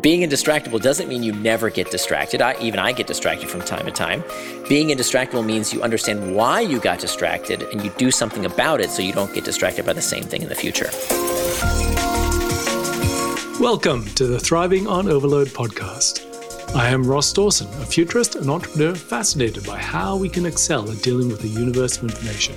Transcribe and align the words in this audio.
Being 0.00 0.20
indistractable 0.20 0.80
doesn't 0.80 1.08
mean 1.08 1.24
you 1.24 1.32
never 1.32 1.70
get 1.70 1.90
distracted. 1.90 2.40
I, 2.40 2.54
even 2.60 2.78
I 2.78 2.92
get 2.92 3.08
distracted 3.08 3.50
from 3.50 3.62
time 3.62 3.84
to 3.84 3.90
time. 3.90 4.22
Being 4.68 4.90
indistractable 4.90 5.44
means 5.44 5.72
you 5.72 5.82
understand 5.82 6.36
why 6.36 6.60
you 6.60 6.78
got 6.78 7.00
distracted 7.00 7.62
and 7.72 7.82
you 7.82 7.90
do 7.98 8.12
something 8.12 8.44
about 8.44 8.80
it 8.80 8.90
so 8.90 9.02
you 9.02 9.12
don't 9.12 9.34
get 9.34 9.44
distracted 9.44 9.84
by 9.84 9.94
the 9.94 10.00
same 10.00 10.22
thing 10.22 10.42
in 10.42 10.48
the 10.48 10.54
future. 10.54 10.88
Welcome 13.60 14.04
to 14.14 14.28
the 14.28 14.38
Thriving 14.38 14.86
on 14.86 15.08
Overload 15.08 15.48
podcast. 15.48 16.24
I 16.76 16.90
am 16.90 17.02
Ross 17.02 17.32
Dawson, 17.32 17.66
a 17.82 17.84
futurist 17.84 18.36
and 18.36 18.48
entrepreneur 18.48 18.94
fascinated 18.94 19.66
by 19.66 19.78
how 19.78 20.16
we 20.16 20.28
can 20.28 20.46
excel 20.46 20.88
at 20.92 21.02
dealing 21.02 21.28
with 21.28 21.40
the 21.40 21.48
universe 21.48 21.96
of 21.96 22.04
information, 22.04 22.54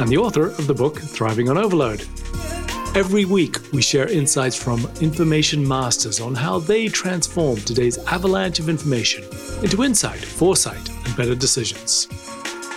and 0.00 0.08
the 0.08 0.16
author 0.16 0.48
of 0.48 0.66
the 0.66 0.74
book 0.74 0.98
Thriving 0.98 1.48
on 1.48 1.56
Overload. 1.56 2.04
Every 2.94 3.24
week, 3.24 3.56
we 3.72 3.82
share 3.82 4.08
insights 4.08 4.54
from 4.54 4.88
information 5.00 5.66
masters 5.66 6.20
on 6.20 6.32
how 6.32 6.60
they 6.60 6.86
transform 6.86 7.56
today's 7.56 7.98
avalanche 7.98 8.60
of 8.60 8.68
information 8.68 9.24
into 9.64 9.82
insight, 9.82 10.24
foresight, 10.24 10.88
and 11.04 11.16
better 11.16 11.34
decisions. 11.34 12.04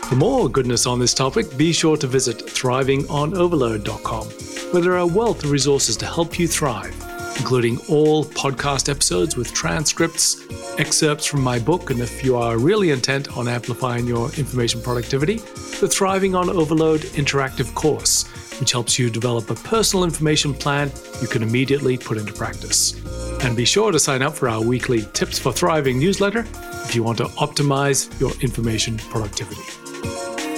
For 0.07 0.15
more 0.15 0.49
goodness 0.49 0.87
on 0.87 0.97
this 0.97 1.13
topic, 1.13 1.55
be 1.55 1.71
sure 1.71 1.97
to 1.97 2.07
visit 2.07 2.39
thrivingonoverload.com, 2.39 4.27
where 4.71 4.81
there 4.81 4.93
are 4.93 4.97
a 4.97 5.05
wealth 5.05 5.43
of 5.43 5.51
resources 5.51 5.95
to 5.97 6.07
help 6.07 6.39
you 6.39 6.47
thrive, 6.47 6.95
including 7.37 7.77
all 7.87 8.25
podcast 8.25 8.89
episodes 8.89 9.37
with 9.37 9.53
transcripts, 9.53 10.47
excerpts 10.79 11.27
from 11.27 11.41
my 11.41 11.59
book, 11.59 11.91
and 11.91 11.99
if 11.99 12.23
you 12.23 12.35
are 12.37 12.57
really 12.57 12.89
intent 12.89 13.37
on 13.37 13.47
amplifying 13.47 14.07
your 14.07 14.31
information 14.33 14.81
productivity, 14.81 15.35
the 15.79 15.87
Thriving 15.87 16.33
on 16.33 16.49
Overload 16.49 17.01
interactive 17.01 17.71
course 17.75 18.25
which 18.59 18.71
helps 18.71 18.97
you 18.97 19.09
develop 19.09 19.49
a 19.49 19.55
personal 19.55 20.03
information 20.03 20.53
plan 20.53 20.91
you 21.21 21.27
can 21.27 21.43
immediately 21.43 21.97
put 21.97 22.17
into 22.17 22.33
practice. 22.33 22.95
And 23.43 23.55
be 23.55 23.65
sure 23.65 23.91
to 23.91 23.99
sign 23.99 24.21
up 24.21 24.33
for 24.33 24.49
our 24.49 24.61
weekly 24.61 25.03
Tips 25.13 25.37
for 25.37 25.51
Thriving 25.51 25.99
newsletter 25.99 26.45
if 26.85 26.95
you 26.95 27.03
want 27.03 27.17
to 27.19 27.25
optimize 27.25 28.19
your 28.19 28.31
information 28.41 28.97
productivity. 28.97 29.61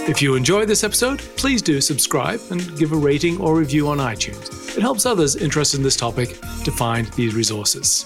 If 0.10 0.22
you 0.22 0.36
enjoy 0.36 0.66
this 0.66 0.84
episode, 0.84 1.20
please 1.38 1.62
do 1.62 1.82
subscribe 1.82 2.40
and 2.50 2.78
give 2.78 2.94
a 2.94 2.98
rating 2.98 3.40
or 3.40 3.56
review 3.56 3.88
on 3.90 4.00
iTunes. 4.00 4.76
It 4.76 4.82
helps 4.82 5.06
others 5.06 5.36
interested 5.36 5.78
in 5.78 5.84
this 5.84 5.96
topic 5.96 6.40
to 6.64 6.72
find 6.72 7.06
these 7.14 7.36
resources. 7.36 8.06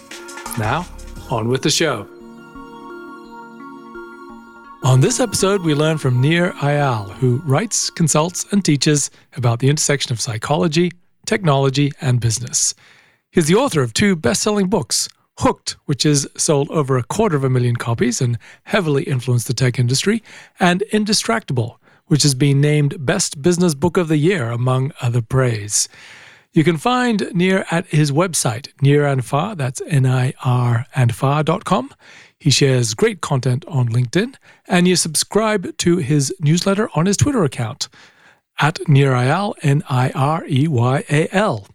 Now, 0.58 0.86
on 1.30 1.48
with 1.48 1.62
the 1.62 1.70
show. 1.70 2.08
On 4.84 5.00
this 5.00 5.22
episode, 5.22 5.62
we 5.62 5.74
learn 5.74 5.98
from 5.98 6.20
Nir 6.20 6.52
Eyal, 6.58 7.10
who 7.14 7.38
writes, 7.46 7.90
consults, 7.90 8.46
and 8.52 8.66
teaches 8.66 9.10
about 9.38 9.60
the 9.60 9.70
intersection 9.70 10.12
of 10.12 10.20
psychology, 10.20 10.92
technology, 11.26 11.94
and 12.02 12.20
business. 12.20 12.76
He's 13.32 13.48
the 13.48 13.56
author 13.56 13.82
of 13.82 13.94
two 13.94 14.18
best 14.18 14.42
selling 14.42 14.68
books 14.68 15.08
Hooked, 15.40 15.78
which 15.86 16.04
has 16.04 16.28
sold 16.36 16.70
over 16.70 16.98
a 16.98 17.04
quarter 17.04 17.38
of 17.38 17.46
a 17.46 17.50
million 17.50 17.78
copies 17.78 18.20
and 18.22 18.38
heavily 18.66 19.04
influenced 19.04 19.48
the 19.48 19.54
tech 19.54 19.80
industry, 19.80 20.22
and 20.60 20.84
Indistractable, 20.92 21.78
which 22.08 22.24
has 22.24 22.36
been 22.36 22.60
named 22.60 23.06
Best 23.06 23.42
Business 23.42 23.74
Book 23.74 23.96
of 23.96 24.10
the 24.10 24.18
Year, 24.18 24.52
among 24.52 24.92
other 25.02 25.22
praise. 25.22 25.88
You 26.52 26.66
can 26.66 26.78
find 26.78 27.32
Nir 27.34 27.66
at 27.72 27.88
his 27.88 28.12
website, 28.12 28.68
Nir 28.82 29.08
and 29.08 29.26
Far, 29.26 29.56
that's 29.56 29.82
N 29.88 30.06
I 30.06 30.34
R 30.44 30.86
and 30.94 31.16
Far.com. 31.16 31.96
He 32.44 32.50
shares 32.50 32.94
great 32.94 33.22
content 33.22 33.64
on 33.70 33.88
LinkedIn, 33.88 34.36
and 34.68 34.86
you 34.86 34.98
subscribe 34.98 35.78
to 35.78 35.98
his 36.00 36.36
newsletter 36.42 36.90
on 36.94 37.06
his 37.06 37.16
Twitter 37.16 37.46
account 37.46 37.88
at 38.60 38.76
NirEyal, 38.80 39.54
N 39.62 39.82
I 39.90 40.10
R 40.10 40.44
E 40.50 40.68
Y 40.68 41.06
A 41.10 41.34
L. 41.34 41.66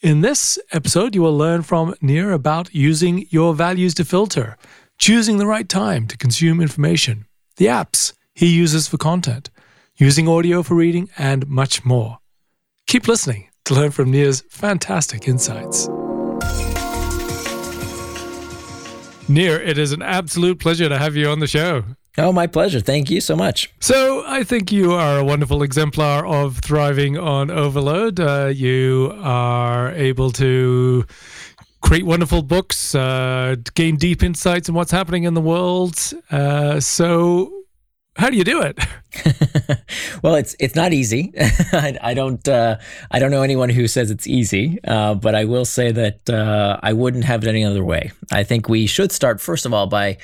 In 0.00 0.20
this 0.20 0.58
episode, 0.72 1.14
you 1.14 1.22
will 1.22 1.38
learn 1.38 1.62
from 1.62 1.94
Nir 2.00 2.32
about 2.32 2.74
using 2.74 3.26
your 3.30 3.54
values 3.54 3.94
to 3.94 4.04
filter, 4.04 4.56
choosing 4.98 5.38
the 5.38 5.46
right 5.46 5.68
time 5.68 6.08
to 6.08 6.18
consume 6.18 6.60
information, 6.60 7.26
the 7.54 7.66
apps 7.66 8.12
he 8.34 8.48
uses 8.48 8.88
for 8.88 8.96
content, 8.96 9.48
using 9.94 10.26
audio 10.26 10.64
for 10.64 10.74
reading, 10.74 11.08
and 11.18 11.46
much 11.46 11.84
more. 11.84 12.18
Keep 12.88 13.06
listening 13.06 13.46
to 13.64 13.74
learn 13.74 13.92
from 13.92 14.10
Nir's 14.10 14.40
fantastic 14.50 15.28
insights. 15.28 15.88
Nir, 19.30 19.60
it 19.60 19.78
is 19.78 19.92
an 19.92 20.02
absolute 20.02 20.58
pleasure 20.58 20.88
to 20.88 20.98
have 20.98 21.14
you 21.14 21.28
on 21.28 21.38
the 21.38 21.46
show. 21.46 21.84
Oh, 22.18 22.32
my 22.32 22.48
pleasure. 22.48 22.80
Thank 22.80 23.08
you 23.08 23.20
so 23.20 23.36
much. 23.36 23.72
So, 23.80 24.24
I 24.26 24.42
think 24.42 24.72
you 24.72 24.92
are 24.92 25.18
a 25.18 25.24
wonderful 25.24 25.62
exemplar 25.62 26.26
of 26.26 26.58
thriving 26.58 27.16
on 27.16 27.50
overload. 27.50 28.18
Uh, 28.18 28.46
you 28.46 29.16
are 29.22 29.92
able 29.92 30.32
to 30.32 31.06
create 31.80 32.04
wonderful 32.04 32.42
books, 32.42 32.94
uh, 32.96 33.54
gain 33.74 33.96
deep 33.96 34.24
insights 34.24 34.68
in 34.68 34.74
what's 34.74 34.90
happening 34.90 35.22
in 35.22 35.34
the 35.34 35.40
world. 35.40 35.96
Uh, 36.30 36.80
so, 36.80 37.59
how 38.20 38.28
do 38.28 38.36
you 38.36 38.44
do 38.44 38.62
it? 38.62 38.78
well, 40.22 40.34
it's 40.34 40.54
it's 40.60 40.74
not 40.74 40.92
easy. 40.92 41.32
I, 41.72 41.98
I, 42.02 42.14
don't 42.14 42.46
uh, 42.46 42.76
I 43.10 43.18
don't 43.18 43.30
know 43.30 43.42
anyone 43.42 43.70
who 43.70 43.88
says 43.88 44.10
it's 44.10 44.26
easy, 44.26 44.78
uh, 44.84 45.14
but 45.14 45.34
I 45.34 45.46
will 45.46 45.64
say 45.64 45.90
that 45.90 46.28
uh, 46.28 46.78
I 46.82 46.92
wouldn't 46.92 47.24
have 47.24 47.42
it 47.42 47.48
any 47.48 47.64
other 47.64 47.82
way. 47.82 48.12
I 48.30 48.44
think 48.44 48.68
we 48.68 48.86
should 48.86 49.10
start 49.10 49.40
first 49.40 49.64
of 49.64 49.72
all 49.72 49.86
by 49.86 50.18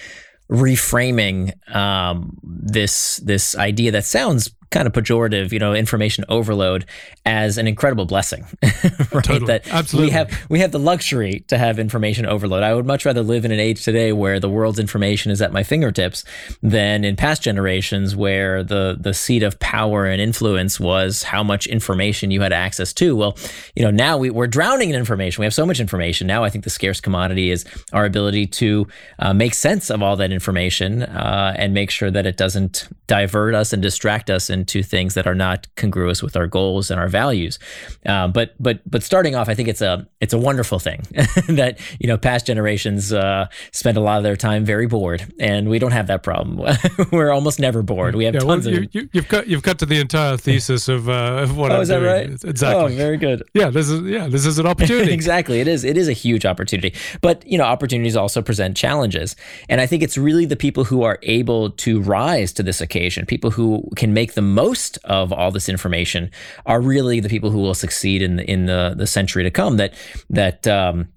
reframing 0.51 1.53
um, 1.75 2.37
this 2.43 3.17
this 3.25 3.57
idea 3.57 3.91
that 3.93 4.05
sounds 4.05 4.55
kind 4.71 4.87
of 4.87 4.93
pejorative, 4.93 5.53
you 5.53 5.59
know, 5.59 5.75
information 5.75 6.25
overload 6.29 6.87
as 7.25 7.59
an 7.59 7.67
incredible 7.67 8.05
blessing, 8.05 8.45
right? 8.63 9.25
Totally. 9.25 9.47
That 9.47 9.67
Absolutely. 9.69 10.09
we 10.09 10.13
have 10.13 10.47
we 10.49 10.59
have 10.61 10.73
the 10.73 10.79
luxury 10.79 11.45
to 11.49 11.59
have 11.59 11.79
information 11.79 12.27
overload. 12.27 12.63
I 12.63 12.75
would 12.75 12.87
much 12.87 13.05
rather 13.05 13.23
live 13.23 13.45
in 13.45 13.53
an 13.53 13.61
age 13.61 13.85
today 13.85 14.13
where 14.13 14.41
the 14.41 14.49
world's 14.49 14.79
information 14.79 15.31
is 15.31 15.41
at 15.41 15.53
my 15.53 15.63
fingertips 15.63 16.25
than 16.63 17.05
in 17.05 17.17
past 17.17 17.43
generations 17.43 18.17
where 18.17 18.63
the 18.63 18.97
the 18.99 19.15
seat 19.15 19.43
of 19.43 19.59
power 19.61 20.07
and 20.07 20.21
influence 20.21 20.81
was 20.81 21.23
how 21.23 21.43
much 21.43 21.67
information 21.67 22.31
you 22.31 22.41
had 22.41 22.53
access 22.53 22.93
to. 22.95 23.17
Well, 23.17 23.37
you 23.75 23.83
know, 23.83 23.91
now 23.91 24.19
we, 24.19 24.31
we're 24.31 24.47
drowning 24.47 24.91
in 24.91 24.97
information. 24.97 25.41
We 25.43 25.47
have 25.47 25.55
so 25.55 25.67
much 25.67 25.81
information. 25.81 26.27
Now 26.27 26.45
I 26.45 26.51
think 26.51 26.65
the 26.65 26.71
scarce 26.71 27.01
commodity 27.01 27.51
is 27.51 27.65
our 27.93 28.05
ability 28.05 28.47
to 28.47 28.87
uh, 29.19 29.35
make 29.35 29.55
sense 29.55 29.91
of 29.91 30.03
all 30.03 30.17
that 30.17 30.33
information 30.33 31.03
uh, 31.03 31.55
and 31.57 31.73
make 31.75 31.91
sure 31.91 32.11
that 32.11 32.27
it 32.27 32.37
doesn't 32.37 32.89
divert 33.07 33.55
us 33.55 33.73
and 33.73 33.83
distract 33.83 34.31
us 34.31 34.51
into 34.57 34.83
things 34.83 35.15
that 35.15 35.27
are 35.27 35.35
not 35.35 35.69
congruous 35.77 36.23
with 36.23 36.37
our 36.37 36.47
goals 36.47 36.91
and 36.91 36.99
our 36.99 37.09
values. 37.09 37.59
Uh, 38.05 38.29
but 38.29 38.55
but 38.59 38.81
but 38.91 39.03
starting 39.03 39.35
off, 39.35 39.49
I 39.49 39.55
think 39.55 39.69
it's 39.69 39.83
a 39.83 40.09
it's 40.21 40.33
a 40.33 40.39
wonderful 40.39 40.79
thing 40.79 41.03
that 41.49 41.79
you 42.01 42.09
know 42.09 42.17
past 42.17 42.47
generations 42.47 43.13
uh, 43.13 43.47
spend 43.73 43.97
a 43.97 44.01
lot 44.01 44.17
of 44.19 44.25
their 44.25 44.37
time 44.37 44.65
very 44.65 44.87
bored, 44.87 45.33
and 45.39 45.69
we 45.69 45.79
don't 45.79 45.93
have 45.93 46.07
that 46.09 46.23
problem. 46.23 46.67
We're 47.13 47.31
almost 47.31 47.61
never 47.61 47.83
bored. 47.83 48.15
We 48.15 48.25
have 48.25 48.35
yeah, 48.35 48.41
tons 48.41 48.67
well, 48.67 48.79
of. 48.79 48.95
You, 48.95 49.09
have 49.15 49.29
cut 49.29 49.47
you've 49.47 49.63
cut 49.63 49.79
to 49.81 49.87
the 49.87 50.01
entire 50.01 50.37
thesis 50.47 50.89
of, 50.89 51.09
uh, 51.09 51.43
of 51.43 51.57
what 51.57 51.71
oh, 51.73 51.77
I'm 51.77 51.83
is 51.83 51.89
that 51.89 52.01
doing. 52.01 52.31
right? 52.31 52.45
Exactly. 52.45 52.95
Oh, 52.95 52.97
very 52.97 53.17
good. 53.17 53.43
Yeah, 53.55 53.71
this 53.71 53.89
is 53.89 54.01
yeah, 54.03 54.29
this 54.29 54.47
is 54.47 54.59
an 54.59 54.67
opportunity. 54.67 55.13
exactly. 55.13 55.61
It 55.61 55.69
is. 55.69 55.85
It 55.85 55.97
is 55.97 56.09
a 56.09 56.13
huge 56.13 56.47
opportunity. 56.47 56.95
But 57.21 57.47
you 57.47 57.59
know, 57.59 57.65
opportunities 57.65 58.17
also 58.17 58.43
present 58.43 58.77
challenges, 58.77 59.37
and 59.69 59.81
I 59.81 59.87
think 59.87 60.03
it's 60.03 60.17
really 60.17 60.47
the 60.47 60.57
people 60.57 60.85
who 60.85 61.03
are 61.03 61.19
able 61.23 61.71
to 61.71 62.01
rise 62.01 62.53
to 62.55 62.63
this 62.63 62.81
occasion, 62.81 63.27
people 63.27 63.51
who 63.51 63.89
can 63.97 64.15
make 64.15 64.35
the 64.35 64.43
most 64.55 64.99
of 65.05 65.33
all 65.33 65.51
this 65.51 65.69
information, 65.69 66.31
are 66.65 66.81
really 66.81 67.21
the 67.21 67.29
people 67.29 67.51
who 67.51 67.59
will 67.59 67.75
succeed 67.75 68.23
in 68.23 68.37
the, 68.37 68.51
in 68.51 68.67
the 68.67 68.95
the 68.97 69.07
century 69.07 69.43
to 69.45 69.51
come. 69.51 69.77
That 69.77 69.95
that. 70.31 70.67
Um, 70.67 71.09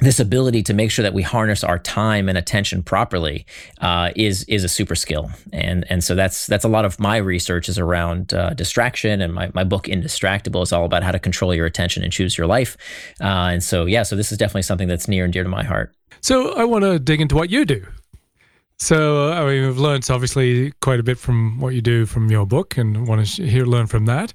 this 0.00 0.18
ability 0.18 0.62
to 0.62 0.74
make 0.74 0.90
sure 0.90 1.02
that 1.02 1.12
we 1.12 1.22
harness 1.22 1.62
our 1.62 1.78
time 1.78 2.28
and 2.28 2.38
attention 2.38 2.82
properly 2.82 3.44
uh, 3.80 4.10
is 4.16 4.44
is 4.44 4.64
a 4.64 4.68
super 4.68 4.94
skill, 4.94 5.30
and 5.52 5.84
and 5.90 6.02
so 6.02 6.14
that's 6.14 6.46
that's 6.46 6.64
a 6.64 6.68
lot 6.68 6.84
of 6.84 6.98
my 6.98 7.18
research 7.18 7.68
is 7.68 7.78
around 7.78 8.32
uh, 8.32 8.50
distraction, 8.54 9.20
and 9.20 9.34
my, 9.34 9.50
my 9.52 9.64
book 9.64 9.84
Indistractable 9.84 10.62
is 10.62 10.72
all 10.72 10.84
about 10.84 11.02
how 11.02 11.12
to 11.12 11.18
control 11.18 11.54
your 11.54 11.66
attention 11.66 12.02
and 12.02 12.12
choose 12.12 12.38
your 12.38 12.46
life, 12.46 12.76
uh, 13.20 13.52
and 13.52 13.62
so 13.62 13.84
yeah, 13.84 14.02
so 14.02 14.16
this 14.16 14.32
is 14.32 14.38
definitely 14.38 14.62
something 14.62 14.88
that's 14.88 15.06
near 15.06 15.24
and 15.24 15.32
dear 15.32 15.42
to 15.42 15.50
my 15.50 15.64
heart. 15.64 15.94
So 16.22 16.54
I 16.54 16.64
want 16.64 16.84
to 16.84 16.98
dig 16.98 17.20
into 17.20 17.34
what 17.34 17.50
you 17.50 17.64
do. 17.64 17.86
So 18.80 19.30
I 19.30 19.44
mean, 19.44 19.66
we've 19.66 19.78
learned 19.78 20.08
obviously 20.10 20.72
quite 20.80 20.98
a 20.98 21.02
bit 21.02 21.18
from 21.18 21.60
what 21.60 21.74
you 21.74 21.82
do 21.82 22.06
from 22.06 22.30
your 22.30 22.46
book, 22.46 22.78
and 22.78 23.06
want 23.06 23.24
to 23.24 23.46
hear 23.46 23.66
learn 23.66 23.86
from 23.86 24.06
that. 24.06 24.32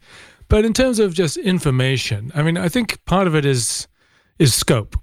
But 0.48 0.66
in 0.66 0.72
terms 0.72 1.00
of 1.00 1.16
just 1.16 1.38
information, 1.38 2.32
I 2.36 2.44
mean, 2.44 2.56
I 2.56 2.70
think 2.70 3.04
part 3.06 3.26
of 3.26 3.36
it 3.36 3.44
is 3.44 3.88
is 4.38 4.54
scope. 4.54 4.96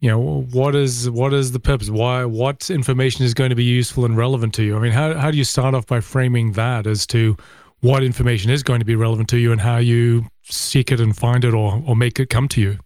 You 0.00 0.10
know 0.10 0.42
what 0.52 0.74
is 0.74 1.08
what 1.08 1.32
is 1.32 1.52
the 1.52 1.58
purpose? 1.58 1.88
Why 1.88 2.26
what 2.26 2.68
information 2.68 3.24
is 3.24 3.32
going 3.32 3.48
to 3.48 3.56
be 3.56 3.64
useful 3.64 4.04
and 4.04 4.14
relevant 4.14 4.52
to 4.54 4.62
you? 4.62 4.76
I 4.76 4.80
mean 4.80 4.92
how, 4.92 5.14
how 5.14 5.30
do 5.30 5.38
you 5.38 5.44
start 5.44 5.74
off 5.74 5.86
by 5.86 6.00
framing 6.00 6.52
that 6.52 6.86
as 6.86 7.06
to 7.08 7.36
what 7.80 8.02
information 8.02 8.50
is 8.50 8.62
going 8.62 8.80
to 8.80 8.84
be 8.86 8.94
relevant 8.94 9.28
to 9.30 9.38
you 9.38 9.52
and 9.52 9.60
how 9.60 9.78
you 9.78 10.26
seek 10.42 10.92
it 10.92 11.00
and 11.00 11.16
find 11.16 11.44
it 11.44 11.54
or, 11.54 11.82
or 11.86 11.96
make 11.96 12.20
it 12.20 12.28
come 12.28 12.46
to 12.48 12.60
you 12.60 12.78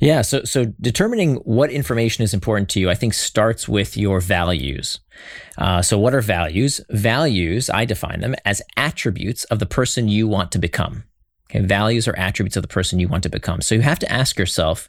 yeah 0.00 0.22
so 0.22 0.42
so 0.44 0.66
determining 0.80 1.36
what 1.36 1.70
information 1.70 2.22
is 2.24 2.34
important 2.34 2.68
to 2.68 2.80
you 2.80 2.90
i 2.90 2.94
think 2.94 3.14
starts 3.14 3.68
with 3.68 3.96
your 3.96 4.20
values 4.20 5.00
uh, 5.58 5.82
so 5.82 5.98
what 5.98 6.14
are 6.14 6.20
values 6.20 6.80
values 6.90 7.70
i 7.70 7.84
define 7.84 8.20
them 8.20 8.34
as 8.44 8.62
attributes 8.76 9.44
of 9.44 9.58
the 9.58 9.66
person 9.66 10.08
you 10.08 10.28
want 10.28 10.52
to 10.52 10.58
become 10.58 11.04
okay 11.50 11.60
values 11.60 12.06
are 12.08 12.16
attributes 12.16 12.56
of 12.56 12.62
the 12.62 12.68
person 12.68 12.98
you 12.98 13.08
want 13.08 13.22
to 13.22 13.28
become 13.28 13.60
so 13.60 13.74
you 13.74 13.82
have 13.82 13.98
to 13.98 14.10
ask 14.12 14.38
yourself 14.38 14.88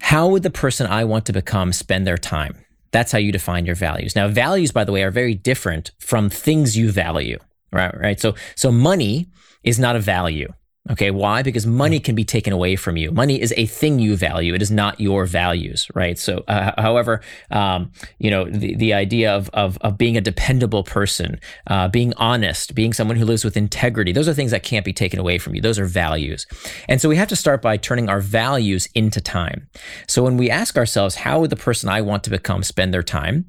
How 0.00 0.28
would 0.28 0.42
the 0.42 0.50
person 0.50 0.86
I 0.86 1.04
want 1.04 1.24
to 1.26 1.32
become 1.32 1.72
spend 1.72 2.06
their 2.06 2.18
time? 2.18 2.64
That's 2.90 3.12
how 3.12 3.18
you 3.18 3.32
define 3.32 3.66
your 3.66 3.74
values. 3.74 4.14
Now, 4.14 4.28
values, 4.28 4.70
by 4.70 4.84
the 4.84 4.92
way, 4.92 5.02
are 5.02 5.10
very 5.10 5.34
different 5.34 5.92
from 5.98 6.30
things 6.30 6.76
you 6.76 6.92
value. 6.92 7.38
Right, 7.72 7.94
right. 7.98 8.20
So, 8.20 8.34
so 8.54 8.70
money 8.70 9.28
is 9.62 9.78
not 9.78 9.96
a 9.96 10.00
value. 10.00 10.52
Okay, 10.90 11.10
why? 11.10 11.42
Because 11.42 11.66
money 11.66 11.98
can 11.98 12.14
be 12.14 12.24
taken 12.24 12.52
away 12.52 12.76
from 12.76 12.98
you. 12.98 13.10
Money 13.10 13.40
is 13.40 13.54
a 13.56 13.64
thing 13.64 13.98
you 13.98 14.16
value. 14.16 14.52
It 14.52 14.60
is 14.60 14.70
not 14.70 15.00
your 15.00 15.24
values, 15.24 15.88
right? 15.94 16.18
So, 16.18 16.44
uh, 16.46 16.72
however, 16.76 17.22
um, 17.50 17.90
you 18.18 18.30
know, 18.30 18.44
the, 18.44 18.74
the 18.74 18.92
idea 18.92 19.34
of, 19.34 19.48
of, 19.54 19.78
of 19.80 19.96
being 19.96 20.18
a 20.18 20.20
dependable 20.20 20.84
person, 20.84 21.40
uh, 21.68 21.88
being 21.88 22.12
honest, 22.18 22.74
being 22.74 22.92
someone 22.92 23.16
who 23.16 23.24
lives 23.24 23.44
with 23.44 23.56
integrity, 23.56 24.12
those 24.12 24.28
are 24.28 24.34
things 24.34 24.50
that 24.50 24.62
can't 24.62 24.84
be 24.84 24.92
taken 24.92 25.18
away 25.18 25.38
from 25.38 25.54
you. 25.54 25.62
Those 25.62 25.78
are 25.78 25.86
values. 25.86 26.46
And 26.86 27.00
so 27.00 27.08
we 27.08 27.16
have 27.16 27.28
to 27.28 27.36
start 27.36 27.62
by 27.62 27.78
turning 27.78 28.10
our 28.10 28.20
values 28.20 28.86
into 28.94 29.22
time. 29.22 29.66
So 30.06 30.22
when 30.22 30.36
we 30.36 30.50
ask 30.50 30.76
ourselves, 30.76 31.14
how 31.14 31.40
would 31.40 31.48
the 31.48 31.56
person 31.56 31.88
I 31.88 32.02
want 32.02 32.24
to 32.24 32.30
become 32.30 32.62
spend 32.62 32.92
their 32.92 33.02
time? 33.02 33.46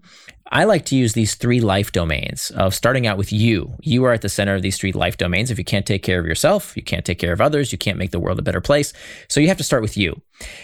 I 0.56 0.64
like 0.64 0.86
to 0.86 0.96
use 0.96 1.12
these 1.12 1.36
three 1.36 1.60
life 1.60 1.92
domains 1.92 2.50
of 2.52 2.74
starting 2.74 3.06
out 3.06 3.18
with 3.18 3.34
you. 3.34 3.74
You 3.82 4.06
are 4.06 4.14
at 4.14 4.22
the 4.22 4.30
center 4.30 4.56
of 4.56 4.62
these 4.62 4.78
three 4.78 4.94
life 4.94 5.18
domains. 5.18 5.52
If 5.52 5.58
you 5.58 5.66
can't 5.66 5.86
take 5.86 6.02
care 6.02 6.18
of 6.18 6.26
yourself, 6.26 6.78
you 6.78 6.82
can't 6.82 7.04
take 7.04 7.20
care 7.20 7.34
of 7.34 7.42
others, 7.42 7.74
you 7.74 7.78
can't 7.78 7.98
make 7.98 8.12
the 8.12 8.22
world 8.22 8.40
a 8.40 8.42
better 8.42 8.62
place. 8.62 8.94
So 9.28 9.42
you 9.42 9.50
have 9.50 9.58
to 9.58 9.66
start 9.66 9.82
with 9.82 9.98
you. 9.98 10.22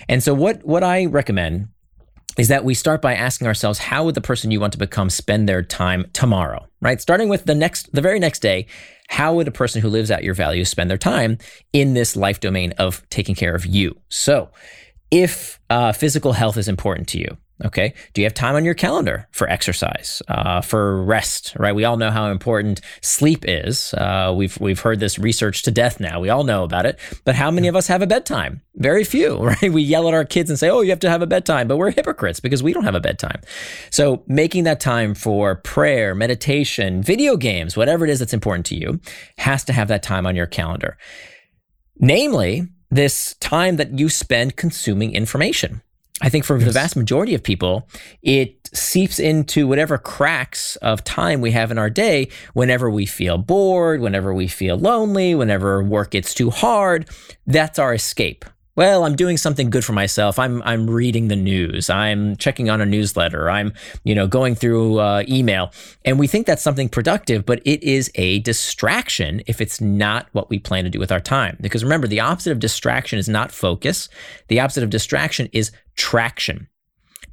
And 0.07 0.23
so 0.23 0.33
what 0.33 0.63
what 0.63 0.81
I 0.81 1.07
recommend 1.07 1.67
is 2.37 2.47
that 2.47 2.63
we 2.63 2.73
start 2.73 3.01
by 3.01 3.15
asking 3.15 3.47
ourselves 3.47 3.79
how 3.79 4.05
would 4.05 4.15
the 4.15 4.21
person 4.21 4.49
you 4.49 4.61
want 4.61 4.71
to 4.71 4.79
become 4.79 5.09
spend 5.09 5.49
their 5.49 5.61
time 5.61 6.09
tomorrow, 6.13 6.65
right? 6.79 7.01
Starting 7.01 7.27
with 7.27 7.43
the 7.43 7.53
next 7.53 7.91
the 7.93 8.01
very 8.01 8.17
next 8.17 8.39
day, 8.39 8.67
how 9.09 9.33
would 9.33 9.49
a 9.49 9.51
person 9.51 9.81
who 9.81 9.89
lives 9.89 10.09
out 10.09 10.23
your 10.23 10.35
values 10.35 10.69
spend 10.69 10.89
their 10.89 10.97
time 10.97 11.37
in 11.73 11.95
this 11.95 12.15
life 12.15 12.39
domain 12.39 12.71
of 12.77 13.05
taking 13.09 13.35
care 13.35 13.55
of 13.55 13.65
you? 13.65 13.99
So, 14.07 14.51
if 15.11 15.59
uh, 15.69 15.91
physical 15.91 16.31
health 16.31 16.55
is 16.55 16.69
important 16.69 17.09
to 17.09 17.19
you, 17.19 17.35
Okay. 17.63 17.93
Do 18.13 18.21
you 18.21 18.25
have 18.25 18.33
time 18.33 18.55
on 18.55 18.65
your 18.65 18.73
calendar 18.73 19.27
for 19.31 19.47
exercise, 19.49 20.21
uh, 20.27 20.61
for 20.61 21.03
rest? 21.03 21.53
Right. 21.57 21.75
We 21.75 21.85
all 21.85 21.97
know 21.97 22.09
how 22.09 22.31
important 22.31 22.81
sleep 23.01 23.45
is. 23.47 23.93
Uh, 23.93 24.33
we've 24.35 24.59
we've 24.59 24.79
heard 24.79 24.99
this 24.99 25.19
research 25.19 25.61
to 25.63 25.71
death 25.71 25.99
now. 25.99 26.19
We 26.19 26.29
all 26.29 26.43
know 26.43 26.63
about 26.63 26.85
it. 26.85 26.97
But 27.23 27.35
how 27.35 27.51
many 27.51 27.67
of 27.67 27.75
us 27.75 27.87
have 27.87 28.01
a 28.01 28.07
bedtime? 28.07 28.61
Very 28.75 29.03
few. 29.03 29.39
Right. 29.51 29.73
We 29.73 29.81
yell 29.81 30.07
at 30.07 30.13
our 30.13 30.23
kids 30.23 30.49
and 30.49 30.57
say, 30.57 30.69
"Oh, 30.69 30.81
you 30.81 30.91
have 30.91 30.99
to 31.01 31.09
have 31.09 31.21
a 31.21 31.27
bedtime," 31.27 31.67
but 31.67 31.77
we're 31.77 31.91
hypocrites 31.91 32.39
because 32.39 32.63
we 32.63 32.71
don't 32.73 32.85
have 32.85 32.95
a 32.95 33.01
bedtime. 33.01 33.41
So 33.89 34.23
making 34.27 34.63
that 34.63 34.79
time 34.79 35.13
for 35.13 35.55
prayer, 35.55 36.15
meditation, 36.15 37.03
video 37.03 37.35
games, 37.35 37.75
whatever 37.75 38.05
it 38.05 38.09
is 38.09 38.19
that's 38.19 38.33
important 38.33 38.65
to 38.67 38.75
you, 38.75 39.01
has 39.37 39.65
to 39.65 39.73
have 39.73 39.89
that 39.89 40.03
time 40.03 40.25
on 40.25 40.37
your 40.37 40.45
calendar. 40.45 40.97
Namely, 41.99 42.67
this 42.89 43.35
time 43.35 43.75
that 43.75 43.99
you 43.99 44.09
spend 44.09 44.55
consuming 44.55 45.13
information. 45.13 45.81
I 46.21 46.29
think 46.29 46.45
for 46.45 46.57
yes. 46.57 46.67
the 46.67 46.71
vast 46.71 46.95
majority 46.95 47.33
of 47.33 47.43
people, 47.43 47.89
it 48.21 48.69
seeps 48.73 49.19
into 49.19 49.67
whatever 49.67 49.97
cracks 49.97 50.75
of 50.77 51.03
time 51.03 51.41
we 51.41 51.51
have 51.51 51.71
in 51.71 51.77
our 51.77 51.89
day 51.89 52.29
whenever 52.53 52.89
we 52.89 53.05
feel 53.05 53.37
bored, 53.37 54.01
whenever 54.01 54.33
we 54.33 54.47
feel 54.47 54.77
lonely, 54.77 55.35
whenever 55.35 55.83
work 55.83 56.11
gets 56.11 56.33
too 56.33 56.49
hard. 56.49 57.09
That's 57.45 57.79
our 57.79 57.93
escape 57.93 58.45
well, 58.81 59.05
I'm 59.05 59.15
doing 59.15 59.37
something 59.37 59.69
good 59.69 59.85
for 59.85 59.93
myself. 59.93 60.39
I'm 60.39 60.59
I'm 60.63 60.89
reading 60.89 61.27
the 61.27 61.35
news. 61.35 61.87
I'm 61.87 62.35
checking 62.37 62.71
on 62.71 62.81
a 62.81 62.85
newsletter. 62.85 63.47
I'm 63.47 63.73
you 64.03 64.15
know 64.15 64.25
going 64.25 64.55
through 64.55 64.97
uh, 64.97 65.23
email, 65.29 65.71
and 66.03 66.17
we 66.17 66.25
think 66.25 66.47
that's 66.47 66.63
something 66.63 66.89
productive, 66.89 67.45
but 67.45 67.61
it 67.63 67.83
is 67.83 68.09
a 68.15 68.39
distraction 68.39 69.43
if 69.45 69.61
it's 69.61 69.79
not 69.79 70.29
what 70.31 70.49
we 70.49 70.57
plan 70.57 70.83
to 70.85 70.89
do 70.89 70.97
with 70.97 71.11
our 71.11 71.19
time. 71.19 71.57
Because 71.61 71.83
remember, 71.83 72.07
the 72.07 72.21
opposite 72.21 72.53
of 72.53 72.57
distraction 72.57 73.19
is 73.19 73.29
not 73.29 73.51
focus. 73.51 74.09
The 74.47 74.59
opposite 74.59 74.83
of 74.83 74.89
distraction 74.89 75.47
is 75.53 75.71
traction. 75.95 76.67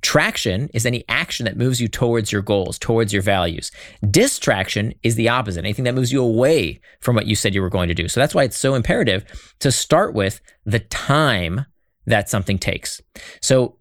Traction 0.01 0.69
is 0.75 0.87
any 0.87 1.05
action 1.09 1.45
that 1.45 1.57
moves 1.57 1.81
you 1.81 1.89
towards 1.89 2.31
your 2.31 2.43
goals, 2.43 2.79
towards 2.79 3.13
your 3.13 3.23
values. 3.23 3.71
Distraction 4.09 4.95
is 5.03 5.17
the 5.17 5.29
opposite, 5.29 5.65
anything 5.65 5.85
that 5.85 5.95
moves 5.95 6.13
you 6.13 6.23
away 6.23 6.81
from 7.01 7.17
what 7.17 7.27
you 7.27 7.35
said 7.35 7.55
you 7.55 7.63
were 7.63 7.71
going 7.71 7.89
to 7.89 7.95
do. 7.95 8.09
So 8.09 8.21
that's 8.21 8.35
why 8.35 8.45
it's 8.45 8.57
so 8.57 8.75
imperative 8.75 9.25
to 9.61 9.73
start 9.73 10.15
with 10.15 10.41
the 10.65 10.81
time 10.81 11.65
that 12.07 12.29
something 12.29 12.59
takes. 12.59 13.01
So 13.41 13.77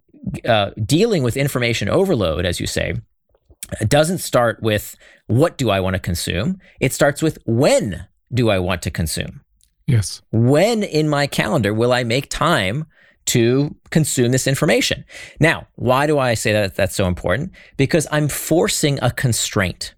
uh, 0.45 0.71
dealing 0.83 1.23
with 1.23 1.37
information 1.37 1.89
overload, 1.89 2.45
as 2.45 2.59
you 2.59 2.67
say, 2.67 2.95
doesn't 3.87 4.19
start 4.19 4.61
with 4.61 4.95
what 5.27 5.57
do 5.57 5.69
I 5.69 5.79
want 5.79 5.95
to 5.95 5.99
consume? 5.99 6.59
It 6.79 6.93
starts 6.93 7.21
with 7.21 7.37
when 7.45 8.07
do 8.33 8.49
I 8.49 8.59
want 8.59 8.81
to 8.83 8.91
consume? 8.91 9.41
Yes. 9.85 10.21
When 10.31 10.83
in 10.83 11.07
my 11.07 11.27
calendar 11.27 11.73
will 11.73 11.93
I 11.93 12.03
make 12.03 12.29
time 12.29 12.85
to 13.27 13.75
consume 13.89 14.31
this 14.31 14.47
information. 14.47 15.05
Now, 15.39 15.67
why 15.75 16.07
do 16.07 16.17
I 16.19 16.33
say 16.33 16.53
that 16.53 16.75
that's 16.75 16.95
so 16.95 17.07
important? 17.07 17.51
Because 17.77 18.07
I'm 18.11 18.27
forcing 18.27 18.99
a 19.01 19.11
constraint. 19.11 19.93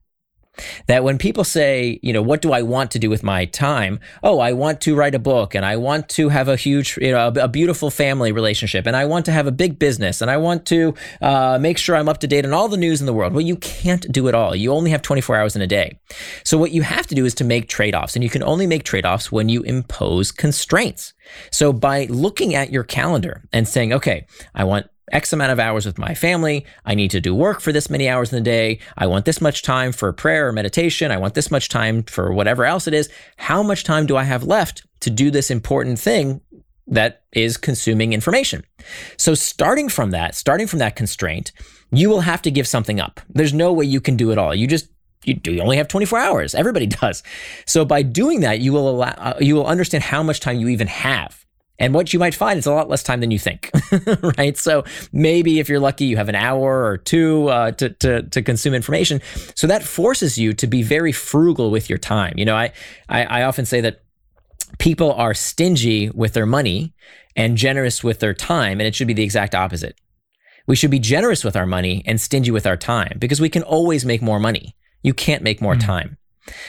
That 0.88 1.04
when 1.04 1.18
people 1.18 1.44
say, 1.44 2.00
you 2.02 2.14
know, 2.14 2.22
what 2.22 2.42
do 2.42 2.52
I 2.52 2.62
want 2.62 2.92
to 2.92 3.00
do 3.00 3.10
with 3.10 3.24
my 3.24 3.46
time? 3.46 4.00
Oh, 4.24 4.40
I 4.40 4.54
want 4.54 4.82
to 4.82 4.96
write 4.96 5.16
a 5.16 5.20
book 5.20 5.56
and 5.56 5.66
I 5.66 5.78
want 5.78 6.10
to 6.10 6.30
have 6.30 6.48
a 6.48 6.56
huge, 6.56 6.98
you 6.98 7.12
know, 7.12 7.28
a, 7.28 7.48
beautiful 7.50 7.90
family 7.90 8.32
relationship 8.32 8.86
and 8.86 8.96
I 8.96 9.06
want 9.06 9.26
to 9.26 9.32
have 9.32 9.48
a 9.48 9.52
big 9.52 9.80
business 9.80 10.22
and 10.22 10.30
I 10.30 10.38
want 10.38 10.66
to 10.68 10.94
uh, 11.22 11.58
make 11.60 11.78
sure 11.78 11.96
I'm 11.96 12.08
up 12.08 12.20
to 12.20 12.28
date 12.28 12.46
on 12.46 12.54
all 12.54 12.68
the 12.68 12.78
news 12.78 13.00
in 13.00 13.06
the 13.06 13.14
world. 13.14 13.34
Well, 13.34 13.42
you 13.42 13.56
can't 13.58 14.10
do 14.12 14.28
it 14.28 14.36
all. 14.36 14.56
You 14.56 14.72
only 14.72 14.92
have 14.92 15.02
24 15.02 15.36
hours 15.36 15.56
in 15.56 15.62
a 15.62 15.68
day. 15.68 16.00
So 16.44 16.58
what 16.58 16.72
you 16.72 16.84
have 16.84 17.08
to 17.08 17.16
do 17.16 17.26
is 17.26 17.34
to 17.36 17.44
make 17.44 17.68
trade 17.68 17.96
offs 17.96 18.16
and 18.16 18.24
you 18.24 18.30
can 18.30 18.44
only 18.44 18.68
make 18.68 18.84
trade 18.84 19.06
offs 19.06 19.32
when 19.32 19.50
you 19.50 19.64
impose 19.64 20.32
constraints. 20.32 21.14
So 21.52 21.74
by 21.74 22.06
looking 22.06 22.56
at 22.56 22.72
your 22.72 22.84
calendar 22.84 23.44
and 23.52 23.68
saying, 23.68 23.94
okay, 23.94 24.26
I 24.54 24.64
want 24.64 24.88
X 25.12 25.34
amount 25.34 25.52
of 25.52 25.60
hours 25.60 25.86
with 25.86 25.98
my 25.98 26.14
family. 26.14 26.66
I 26.86 26.96
need 26.96 27.12
to 27.12 27.22
do 27.22 27.34
work 27.36 27.62
for 27.62 27.72
this 27.72 27.90
many 27.90 28.08
hours 28.08 28.32
in 28.32 28.38
the 28.38 28.44
day. 28.44 28.80
I 28.98 29.08
want 29.08 29.26
this 29.26 29.42
much 29.42 29.62
time 29.62 29.92
for 29.92 30.12
prayer 30.14 30.48
or 30.48 30.52
meditation. 30.52 31.12
I 31.12 31.18
want 31.18 31.34
this 31.34 31.52
much 31.52 31.70
time 31.70 32.04
for 32.04 32.32
whatever 32.34 32.66
else 32.66 32.88
it 32.88 32.94
is. 32.94 33.10
How 33.38 33.64
much 33.64 33.84
time 33.84 34.06
do 34.06 34.18
I 34.18 34.24
have 34.24 34.44
left 34.44 34.86
to 35.02 35.10
do 35.10 35.32
this 35.32 35.52
important 35.52 36.00
thing 36.00 36.42
that 36.88 37.24
is 37.32 37.58
consuming 37.58 38.14
information? 38.14 38.64
So, 39.18 39.34
starting 39.36 39.90
from 39.90 40.12
that, 40.12 40.36
starting 40.36 40.68
from 40.68 40.80
that 40.80 40.96
constraint, 40.96 41.52
you 41.92 42.10
will 42.10 42.22
have 42.22 42.42
to 42.44 42.52
give 42.52 42.68
something 42.68 43.00
up. 43.00 43.20
There's 43.30 43.54
no 43.54 43.74
way 43.74 43.86
you 43.86 44.02
can 44.02 44.16
do 44.16 44.32
it 44.32 44.38
all. 44.38 44.54
You 44.54 44.68
just 44.68 44.90
you, 45.24 45.34
do, 45.34 45.52
you 45.52 45.62
only 45.62 45.78
have 45.78 45.88
24 45.88 46.20
hours. 46.20 46.56
Everybody 46.56 46.88
does. 47.02 47.24
So 47.66 47.86
by 47.86 48.04
doing 48.04 48.42
that, 48.42 48.60
you 48.60 48.74
will 48.74 48.90
allow, 48.90 49.14
uh, 49.18 49.38
you 49.40 49.56
will 49.56 49.68
understand 49.68 50.04
how 50.04 50.24
much 50.24 50.40
time 50.40 50.60
you 50.60 50.70
even 50.70 50.88
have 50.88 51.46
and 51.80 51.94
what 51.94 52.14
you 52.14 52.20
might 52.20 52.36
find 52.36 52.60
is 52.60 52.66
a 52.66 52.74
lot 52.74 52.90
less 52.90 53.02
time 53.02 53.22
than 53.22 53.31
you 53.31 53.40
think, 53.40 53.72
right? 54.38 54.58
So 54.58 54.84
maybe 55.14 55.59
if 55.59 55.69
you're 55.69 55.80
lucky, 55.80 56.06
you 56.06 56.18
have 56.18 56.30
an 56.30 56.36
hour 56.36 56.86
or 56.86 56.98
two 56.98 57.48
uh, 57.48 57.71
to, 57.71 57.90
to, 57.90 58.24
to 58.24 58.42
consume 58.42 58.74
information. 58.74 59.21
So 59.56 59.66
that 59.68 59.83
forces 59.83 60.38
you 60.38 60.54
to 60.54 60.68
be 60.68 60.83
very 60.83 61.14
frugal 61.14 61.71
with 61.71 61.90
your 61.90 61.98
time. 61.98 62.33
You 62.36 62.45
know, 62.45 62.56
I, 62.56 62.74
I, 63.07 63.24
I 63.24 63.44
often 63.44 63.66
say 63.66 63.81
that 63.81 64.04
people 64.78 65.14
are 65.14 65.33
stingy 65.33 66.09
with 66.09 66.33
their 66.33 66.45
money 66.45 66.94
and 67.36 67.57
generous 67.57 68.04
with 68.04 68.19
their 68.19 68.33
time, 68.33 68.80
and 68.80 68.88
it 68.88 68.94
should 68.94 69.07
be 69.07 69.14
the 69.14 69.24
exact 69.24 69.56
opposite. 69.56 70.00
We 70.68 70.76
should 70.76 70.92
be 70.92 71.00
generous 71.00 71.44
with 71.44 71.56
our 71.56 71.66
money 71.66 72.04
and 72.06 72.19
stingy 72.19 72.52
with 72.52 72.68
our 72.68 72.78
time 72.78 73.18
because 73.19 73.42
we 73.42 73.50
can 73.50 73.64
always 73.64 74.06
make 74.06 74.21
more 74.21 74.40
money. 74.40 74.76
You 75.02 75.14
can't 75.14 75.42
make 75.42 75.62
more 75.62 75.74
mm-hmm. 75.74 75.88
time. 75.88 76.18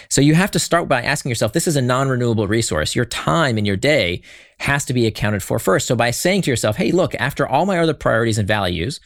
So 0.09 0.21
you 0.21 0.35
have 0.35 0.51
to 0.53 0.59
start 0.59 0.89
by 0.89 1.03
asking 1.03 1.31
yourself 1.31 1.53
this 1.53 1.69
is 1.69 1.77
a 1.77 1.83
non 1.83 2.09
renewable 2.09 2.47
resource. 2.47 2.95
Your 2.95 3.05
time 3.05 3.59
in 3.59 3.65
your 3.65 3.77
day 3.77 4.23
has 4.59 4.85
to 4.87 4.95
be 4.95 5.07
accounted 5.07 5.43
for 5.43 5.59
first. 5.59 5.87
So 5.87 5.97
by 5.97 6.11
saying 6.11 6.43
to 6.43 6.51
yourself, 6.51 6.77
hey, 6.77 6.93
look, 6.93 7.15
after 7.17 7.47
all 7.47 7.67
my 7.67 7.79
other 7.79 7.95
priorities 7.95 8.39
and 8.39 8.47
values, 8.47 9.01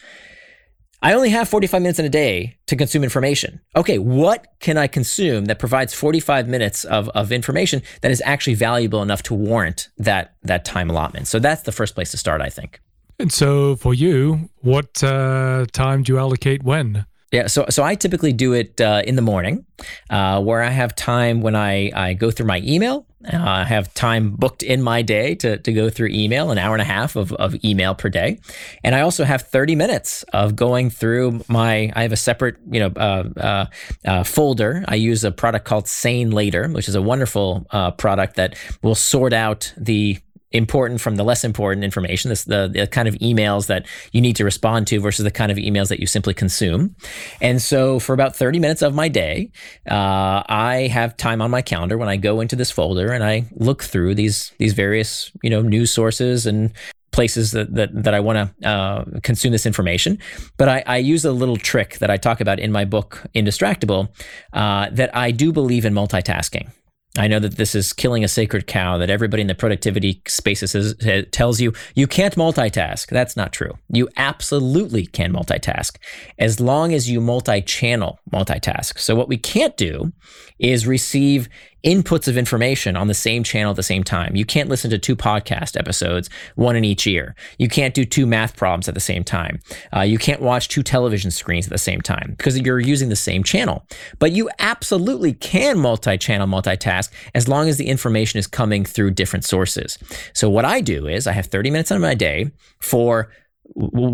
I 1.01 1.13
only 1.13 1.29
have 1.29 1.47
45 1.47 1.81
minutes 1.81 1.99
in 1.99 2.05
a 2.05 2.09
day 2.09 2.57
to 2.65 2.75
consume 2.75 3.03
information. 3.03 3.61
Okay, 3.75 3.99
what 3.99 4.47
can 4.59 4.77
I 4.77 4.87
consume 4.87 5.45
that 5.45 5.59
provides 5.59 5.93
45 5.93 6.47
minutes 6.47 6.83
of, 6.83 7.09
of 7.09 7.31
information 7.31 7.83
that 8.01 8.11
is 8.11 8.23
actually 8.25 8.55
valuable 8.55 9.03
enough 9.03 9.21
to 9.23 9.35
warrant 9.35 9.89
that, 9.97 10.35
that 10.43 10.65
time 10.65 10.89
allotment? 10.89 11.27
So 11.27 11.37
that's 11.37 11.61
the 11.61 11.71
first 11.71 11.93
place 11.93 12.11
to 12.11 12.17
start, 12.17 12.41
I 12.41 12.49
think. 12.49 12.79
And 13.19 13.31
so 13.31 13.75
for 13.75 13.93
you, 13.93 14.49
what 14.61 15.03
uh, 15.03 15.67
time 15.71 16.03
do 16.03 16.13
you 16.13 16.19
allocate 16.19 16.63
when? 16.63 17.05
Yeah, 17.31 17.47
so 17.47 17.65
so 17.69 17.83
I 17.83 17.95
typically 17.95 18.33
do 18.33 18.53
it 18.53 18.79
uh, 18.79 19.01
in 19.05 19.15
the 19.15 19.21
morning, 19.21 19.65
uh, 20.09 20.41
where 20.41 20.61
I 20.61 20.69
have 20.69 20.95
time 20.95 21.41
when 21.41 21.55
I, 21.55 21.91
I 21.93 22.13
go 22.13 22.31
through 22.31 22.45
my 22.45 22.61
email. 22.63 23.05
Uh, 23.25 23.37
I 23.41 23.63
have 23.63 23.91
time 23.95 24.35
booked 24.35 24.61
in 24.61 24.83
my 24.83 25.01
day 25.01 25.33
to, 25.35 25.57
to 25.57 25.73
go 25.73 25.89
through 25.89 26.09
email, 26.09 26.51
an 26.51 26.59
hour 26.59 26.75
and 26.75 26.81
a 26.81 26.85
half 26.85 27.15
of, 27.15 27.33
of 27.33 27.55
email 27.65 27.95
per 27.95 28.09
day, 28.09 28.39
and 28.83 28.93
I 28.93 29.01
also 29.01 29.23
have 29.23 29.41
thirty 29.41 29.75
minutes 29.75 30.23
of 30.33 30.55
going 30.55 30.91
through 30.91 31.43
my. 31.47 31.91
I 31.95 32.03
have 32.03 32.11
a 32.11 32.17
separate 32.17 32.57
you 32.69 32.79
know 32.79 32.91
uh, 32.95 33.23
uh, 33.37 33.65
uh, 34.05 34.23
folder. 34.23 34.85
I 34.87 34.95
use 34.95 35.23
a 35.23 35.31
product 35.31 35.65
called 35.65 35.87
Sane 35.87 36.29
Later, 36.29 36.67
which 36.69 36.87
is 36.87 36.95
a 36.95 37.01
wonderful 37.01 37.65
product 37.97 38.35
that 38.35 38.55
will 38.83 38.95
sort 38.95 39.33
out 39.33 39.73
the 39.75 40.19
important 40.51 41.01
from 41.01 41.15
the 41.15 41.23
less 41.23 41.43
important 41.43 41.83
information, 41.83 42.29
this, 42.29 42.43
the, 42.43 42.69
the 42.71 42.87
kind 42.87 43.07
of 43.07 43.15
emails 43.15 43.67
that 43.67 43.85
you 44.11 44.21
need 44.21 44.35
to 44.37 44.43
respond 44.43 44.87
to 44.87 44.99
versus 44.99 45.23
the 45.23 45.31
kind 45.31 45.51
of 45.51 45.57
emails 45.57 45.89
that 45.89 45.99
you 45.99 46.07
simply 46.07 46.33
consume. 46.33 46.95
And 47.41 47.61
so 47.61 47.99
for 47.99 48.13
about 48.13 48.35
30 48.35 48.59
minutes 48.59 48.81
of 48.81 48.93
my 48.93 49.07
day, 49.07 49.51
uh, 49.89 50.43
I 50.47 50.89
have 50.91 51.17
time 51.17 51.41
on 51.41 51.51
my 51.51 51.61
calendar 51.61 51.97
when 51.97 52.09
I 52.09 52.17
go 52.17 52.41
into 52.41 52.55
this 52.55 52.71
folder 52.71 53.11
and 53.11 53.23
I 53.23 53.45
look 53.55 53.83
through 53.83 54.15
these, 54.15 54.53
these 54.57 54.73
various, 54.73 55.31
you 55.43 55.49
know, 55.49 55.61
news 55.61 55.91
sources 55.91 56.45
and 56.45 56.73
places 57.15 57.53
that 57.53 57.73
that, 57.73 57.89
that 58.03 58.13
I 58.13 58.19
want 58.19 58.37
to 58.61 58.67
uh, 58.69 59.05
consume 59.23 59.53
this 59.53 59.65
information. 59.65 60.19
But 60.57 60.67
I, 60.67 60.83
I, 60.85 60.97
use 60.97 61.23
a 61.23 61.31
little 61.31 61.55
trick 61.55 61.99
that 61.99 62.09
I 62.09 62.17
talk 62.17 62.41
about 62.41 62.59
in 62.59 62.73
my 62.73 62.83
book, 62.83 63.23
Indistractable, 63.33 64.09
uh, 64.51 64.89
that 64.91 65.15
I 65.15 65.31
do 65.31 65.53
believe 65.53 65.85
in 65.85 65.93
multitasking. 65.93 66.69
I 67.17 67.27
know 67.27 67.39
that 67.39 67.55
this 67.55 67.75
is 67.75 67.93
killing 67.93 68.23
a 68.23 68.27
sacred 68.27 68.67
cow, 68.67 68.97
that 68.97 69.09
everybody 69.09 69.41
in 69.41 69.47
the 69.47 69.55
productivity 69.55 70.21
spaces 70.27 70.95
tells 71.31 71.61
you 71.61 71.73
you 71.95 72.07
can't 72.07 72.35
multitask. 72.35 73.07
That's 73.07 73.37
not 73.37 73.53
true. 73.53 73.71
You 73.89 74.09
absolutely 74.17 75.05
can 75.05 75.31
multitask 75.31 75.97
as 76.39 76.59
long 76.59 76.93
as 76.93 77.09
you 77.09 77.21
multi 77.21 77.61
channel 77.61 78.19
multitask. 78.31 78.99
So, 78.99 79.15
what 79.15 79.29
we 79.29 79.37
can't 79.37 79.77
do 79.77 80.11
is 80.59 80.87
receive 80.87 81.47
inputs 81.85 82.27
of 82.27 82.37
information 82.37 82.95
on 82.97 83.07
the 83.07 83.13
same 83.13 83.43
channel 83.43 83.69
at 83.69 83.75
the 83.75 83.83
same 83.83 84.03
time. 84.03 84.35
You 84.35 84.45
can't 84.45 84.69
listen 84.69 84.89
to 84.89 84.97
two 84.97 85.15
podcast 85.15 85.77
episodes, 85.77 86.29
one 86.55 86.75
in 86.75 86.83
each 86.83 87.05
ear. 87.05 87.35
You 87.59 87.69
can't 87.69 87.93
do 87.93 88.05
two 88.05 88.25
math 88.25 88.57
problems 88.57 88.87
at 88.87 88.95
the 88.95 88.99
same 88.99 89.23
time. 89.23 89.59
Uh, 89.95 90.01
you 90.01 90.17
can't 90.17 90.41
watch 90.41 90.67
two 90.67 90.83
television 90.83 91.31
screens 91.31 91.67
at 91.67 91.71
the 91.71 91.77
same 91.77 92.01
time 92.01 92.33
because 92.37 92.59
you're 92.59 92.79
using 92.79 93.09
the 93.09 93.15
same 93.15 93.43
channel. 93.43 93.85
But 94.19 94.31
you 94.31 94.49
absolutely 94.59 95.33
can 95.33 95.77
multi 95.77 96.17
channel 96.17 96.47
multitask 96.47 97.11
as 97.33 97.47
long 97.47 97.69
as 97.69 97.77
the 97.77 97.87
information 97.87 98.39
is 98.39 98.47
coming 98.47 98.83
through 98.83 99.11
different 99.11 99.45
sources. 99.45 99.97
So, 100.33 100.49
what 100.49 100.65
I 100.65 100.81
do 100.81 101.07
is 101.07 101.27
I 101.27 101.33
have 101.33 101.47
30 101.47 101.69
minutes 101.69 101.91
of 101.91 102.01
my 102.01 102.15
day 102.15 102.51
for 102.79 103.29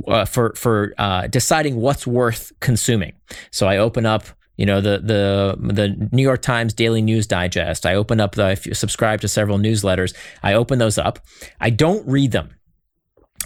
uh, 0.08 0.26
for 0.26 0.54
for 0.56 0.94
uh, 0.98 1.28
deciding 1.28 1.76
what's 1.76 2.08
worth 2.08 2.52
consuming. 2.60 3.14
So 3.52 3.68
I 3.68 3.78
open 3.78 4.06
up 4.06 4.24
you 4.62 4.68
know 4.68 4.80
the 4.80 5.00
the 5.00 5.74
the 5.74 6.10
New 6.12 6.22
York 6.22 6.44
Times 6.44 6.76
Daily 6.76 7.02
News 7.02 7.26
Digest. 7.26 7.84
I 7.84 7.96
open 7.96 8.20
up 8.20 8.36
the 8.36 8.46
I 8.46 8.54
subscribe 8.54 9.20
to 9.22 9.28
several 9.28 9.58
newsletters. 9.58 10.16
I 10.44 10.54
open 10.54 10.78
those 10.78 11.00
up. 11.00 11.18
I 11.60 11.72
don't 11.72 12.08
read 12.08 12.32
them. 12.32 12.52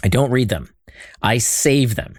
I 0.04 0.08
don't 0.08 0.30
read 0.30 0.50
them. 0.50 0.68
I 1.22 1.38
save 1.38 1.94
them. 1.94 2.16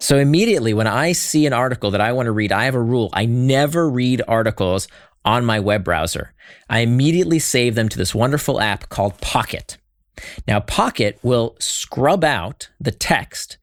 So 0.00 0.18
immediately 0.18 0.74
when 0.74 0.88
I 0.88 1.12
see 1.12 1.46
an 1.46 1.52
article 1.52 1.92
that 1.92 2.00
I 2.00 2.10
want 2.14 2.26
to 2.26 2.32
read, 2.32 2.50
I 2.50 2.64
have 2.64 2.74
a 2.74 2.82
rule. 2.82 3.10
I 3.12 3.26
never 3.26 3.88
read 3.88 4.22
articles 4.26 4.88
on 5.24 5.44
my 5.44 5.60
web 5.60 5.84
browser. 5.84 6.34
I 6.68 6.80
immediately 6.80 7.38
save 7.38 7.76
them 7.76 7.88
to 7.90 7.96
this 7.96 8.12
wonderful 8.12 8.60
app 8.60 8.88
called 8.88 9.20
Pocket. 9.20 9.78
Now, 10.48 10.58
Pocket 10.58 11.20
will 11.22 11.54
scrub 11.60 12.24
out 12.24 12.70
the 12.80 12.90
text 12.90 13.56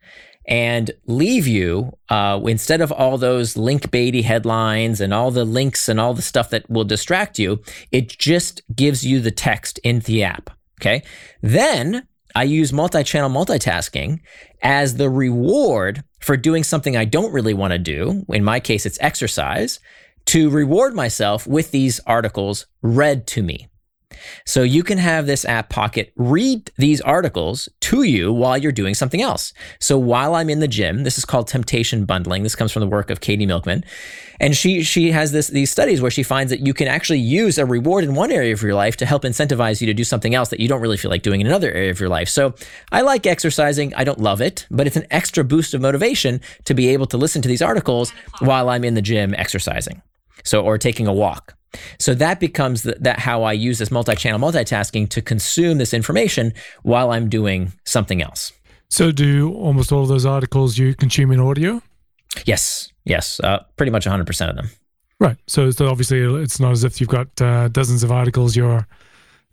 and 0.46 0.92
leave 1.06 1.48
you 1.48 1.92
uh, 2.10 2.40
instead 2.46 2.82
of 2.82 2.92
all 2.92 3.18
those 3.18 3.56
link 3.56 3.92
baity 3.92 4.24
headlines 4.24 5.00
and 5.00 5.14
all 5.14 5.32
the 5.32 5.46
links 5.46 5.88
and 5.88 6.00
all 6.00 6.14
the 6.14 6.22
stuff 6.22 6.50
that 6.50 6.70
will 6.70 6.84
distract 6.84 7.38
you 7.38 7.62
it 7.92 8.10
just 8.10 8.62
gives 8.76 9.06
you 9.06 9.20
the 9.20 9.32
text 9.32 9.80
in 9.80 10.00
the 10.02 10.24
app 10.24 10.50
okay? 10.80 11.04
Then 11.42 12.08
i 12.36 12.44
use 12.44 12.72
multi-channel 12.72 13.30
multitasking 13.30 14.20
as 14.62 14.96
the 14.96 15.10
reward 15.10 16.04
for 16.20 16.38
doing 16.38 16.64
something 16.64 16.96
i 16.96 17.06
don't 17.06 17.34
really 17.34 17.54
want 17.54 17.72
to 17.72 17.80
do 17.80 18.26
in 18.30 18.44
my 18.44 18.60
case 18.60 18.86
it's 18.86 18.98
exercise 19.02 19.80
to 20.26 20.50
reward 20.50 20.94
myself 20.94 21.46
with 21.48 21.72
these 21.72 22.00
articles 22.08 22.68
read 22.82 23.28
to 23.28 23.44
me 23.44 23.68
so 24.46 24.64
you 24.64 24.84
can 24.84 24.98
have 24.98 25.26
this 25.26 25.46
app 25.46 25.70
Pocket 25.70 26.12
read 26.16 26.70
these 26.78 27.02
articles 27.02 27.70
to 27.80 28.04
you 28.04 28.34
while 28.34 28.58
you're 28.58 28.72
doing 28.72 28.94
something 28.94 29.22
else. 29.22 29.54
So 29.80 29.98
while 29.98 30.36
I'm 30.36 30.50
in 30.50 30.60
the 30.60 30.68
gym, 30.68 31.04
this 31.04 31.18
is 31.18 31.26
called 31.26 31.48
temptation 31.48 32.06
bundling. 32.06 32.44
This 32.44 32.56
comes 32.56 32.72
from 32.72 32.82
the 32.82 32.88
work 32.88 33.10
of 33.10 33.22
Katie 33.22 33.46
Milkman. 33.46 33.84
And 34.40 34.58
she 34.58 34.84
she 34.84 35.12
has 35.12 35.32
this 35.32 35.48
these 35.48 35.70
studies 35.70 36.02
where 36.02 36.12
she 36.12 36.24
finds 36.24 36.50
that 36.50 36.66
you 36.66 36.74
can 36.74 36.88
actually 36.88 37.20
use 37.20 37.58
a 37.58 37.66
reward 37.66 38.04
in 38.04 38.16
one 38.16 38.32
area 38.32 38.54
of 38.54 38.62
your 38.62 38.74
life 38.74 38.98
to 38.98 39.06
help 39.06 39.24
incentivize 39.24 39.82
you 39.82 39.88
to 39.88 39.94
do 39.94 40.04
something 40.04 40.34
else 40.34 40.50
that 40.50 40.60
you 40.60 40.68
don't 40.68 40.82
really 40.82 40.98
feel 40.98 41.12
like 41.12 41.22
doing 41.22 41.42
in 41.42 41.48
another 41.48 41.72
area 41.72 41.92
of 41.92 42.00
your 42.00 42.10
life. 42.10 42.28
So 42.28 42.56
I 42.92 43.02
like 43.02 43.26
exercising. 43.26 43.94
I 43.94 44.04
don't 44.04 44.20
love 44.20 44.42
it, 44.42 44.66
but 44.72 44.88
it's 44.88 44.98
an 44.98 45.06
extra 45.12 45.44
boost 45.44 45.74
of 45.74 45.82
motivation 45.82 46.42
to 46.66 46.74
be 46.74 46.90
able 46.90 47.06
to 47.08 47.18
listen 47.18 47.42
to 47.44 47.48
these 47.48 47.62
articles 47.62 48.12
while 48.40 48.70
I'm 48.70 48.84
in 48.84 48.96
the 48.96 49.02
gym 49.02 49.36
exercising. 49.36 50.02
So 50.44 50.64
or 50.64 50.78
taking 50.78 51.08
a 51.08 51.14
walk. 51.14 51.56
So 52.00 52.14
that 52.16 52.40
becomes 52.40 52.84
the, 52.84 52.96
that 53.00 53.20
how 53.20 53.44
I 53.44 53.54
use 53.54 53.80
this 53.80 53.92
multi-channel 53.92 54.40
multitasking 54.40 55.10
to 55.10 55.22
consume 55.22 55.78
this 55.78 55.94
information 55.94 56.54
while 56.84 57.12
I'm 57.12 57.30
doing 57.30 57.74
something 57.86 58.22
else. 58.22 58.52
So 58.90 59.12
do 59.12 59.54
almost 59.54 59.92
all 59.92 60.04
of 60.04 60.10
those 60.10 60.26
articles 60.26 60.78
you 60.78 60.94
consume 60.96 61.32
in 61.32 61.40
audio? 61.40 61.82
Yes, 62.46 62.92
yes, 63.06 63.40
uh, 63.40 63.60
pretty 63.78 63.92
much 63.92 64.06
100% 64.06 64.50
of 64.50 64.56
them. 64.56 64.70
Right. 65.20 65.38
So, 65.48 65.72
so 65.72 65.88
obviously 65.88 66.22
it's 66.42 66.60
not 66.60 66.72
as 66.72 66.84
if 66.84 67.00
you've 67.00 67.10
got 67.10 67.42
uh, 67.42 67.68
dozens 67.70 68.04
of 68.04 68.12
articles 68.12 68.56
you're 68.56 68.88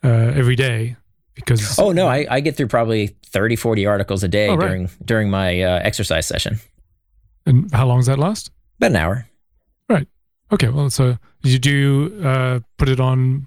uh, 0.03 0.09
every 0.09 0.57
day 0.57 0.97
because 1.35 1.79
Oh 1.79 1.93
no, 1.93 2.09
I, 2.09 2.27
I 2.29 2.41
get 2.41 2.57
through 2.57 2.69
probably 2.69 3.09
30 3.27 3.57
40 3.57 3.87
articles 3.87 4.23
a 4.23 4.29
day 4.29 4.49
oh, 4.49 4.57
right. 4.57 4.67
during 4.67 4.91
during 5.05 5.31
my 5.31 5.61
uh, 5.61 5.81
exercise 5.83 6.27
session. 6.27 6.59
And 7.47 7.73
how 7.73 7.87
long 7.87 7.99
does 7.99 8.07
that 8.07 8.19
last? 8.19 8.51
About 8.79 8.91
an 8.91 8.97
hour. 8.97 9.28
Okay, 10.51 10.69
well, 10.69 10.91
so 10.91 11.19
you 11.43 11.59
do 11.59 12.21
uh, 12.25 12.61
put 12.79 12.89
it 12.89 13.01
on 13.01 13.47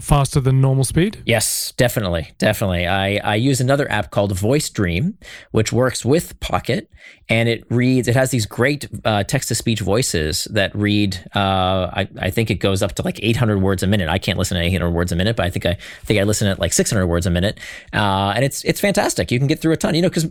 faster 0.00 0.40
than 0.40 0.60
normal 0.60 0.84
speed? 0.84 1.22
Yes, 1.26 1.72
definitely, 1.76 2.32
definitely. 2.38 2.86
I, 2.86 3.16
I 3.16 3.34
use 3.36 3.60
another 3.60 3.90
app 3.90 4.10
called 4.10 4.36
Voice 4.36 4.68
Dream, 4.70 5.18
which 5.50 5.72
works 5.72 6.04
with 6.04 6.38
Pocket, 6.40 6.90
and 7.28 7.48
it 7.48 7.64
reads. 7.70 8.08
It 8.08 8.16
has 8.16 8.30
these 8.30 8.46
great 8.46 8.88
uh, 9.04 9.24
text 9.24 9.48
to 9.48 9.54
speech 9.54 9.80
voices 9.80 10.46
that 10.50 10.74
read. 10.74 11.18
Uh, 11.34 11.90
I, 11.92 12.08
I 12.18 12.30
think 12.30 12.50
it 12.50 12.56
goes 12.56 12.82
up 12.82 12.94
to 12.96 13.02
like 13.02 13.18
800 13.22 13.60
words 13.60 13.82
a 13.82 13.86
minute. 13.86 14.08
I 14.08 14.18
can't 14.18 14.38
listen 14.38 14.56
to 14.56 14.62
800 14.62 14.90
words 14.90 15.12
a 15.12 15.16
minute, 15.16 15.36
but 15.36 15.46
I 15.46 15.50
think 15.50 15.66
I, 15.66 15.70
I 15.70 16.04
think 16.04 16.20
I 16.20 16.24
listen 16.24 16.48
at 16.48 16.58
like 16.58 16.72
600 16.72 17.06
words 17.06 17.26
a 17.26 17.30
minute, 17.30 17.58
uh, 17.92 18.32
and 18.34 18.44
it's 18.44 18.64
it's 18.64 18.80
fantastic. 18.80 19.30
You 19.30 19.38
can 19.38 19.46
get 19.46 19.60
through 19.60 19.72
a 19.72 19.76
ton. 19.76 19.94
You 19.94 20.02
know, 20.02 20.10
because 20.10 20.26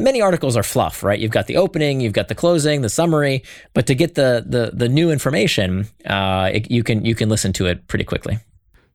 many 0.00 0.20
articles 0.20 0.56
are 0.56 0.62
fluff, 0.62 1.02
right? 1.02 1.18
You've 1.18 1.30
got 1.30 1.46
the 1.46 1.56
opening, 1.56 2.00
you've 2.00 2.12
got 2.12 2.28
the 2.28 2.34
closing, 2.34 2.82
the 2.82 2.88
summary, 2.88 3.42
but 3.72 3.86
to 3.86 3.94
get 3.94 4.14
the 4.14 4.44
the 4.46 4.70
the 4.74 4.88
new 4.88 5.10
information, 5.10 5.86
uh, 6.06 6.50
it, 6.52 6.70
you 6.70 6.82
can 6.82 7.04
you 7.04 7.14
can 7.14 7.28
listen 7.28 7.52
to 7.54 7.66
it 7.66 7.86
pretty 7.88 8.04
quickly. 8.04 8.38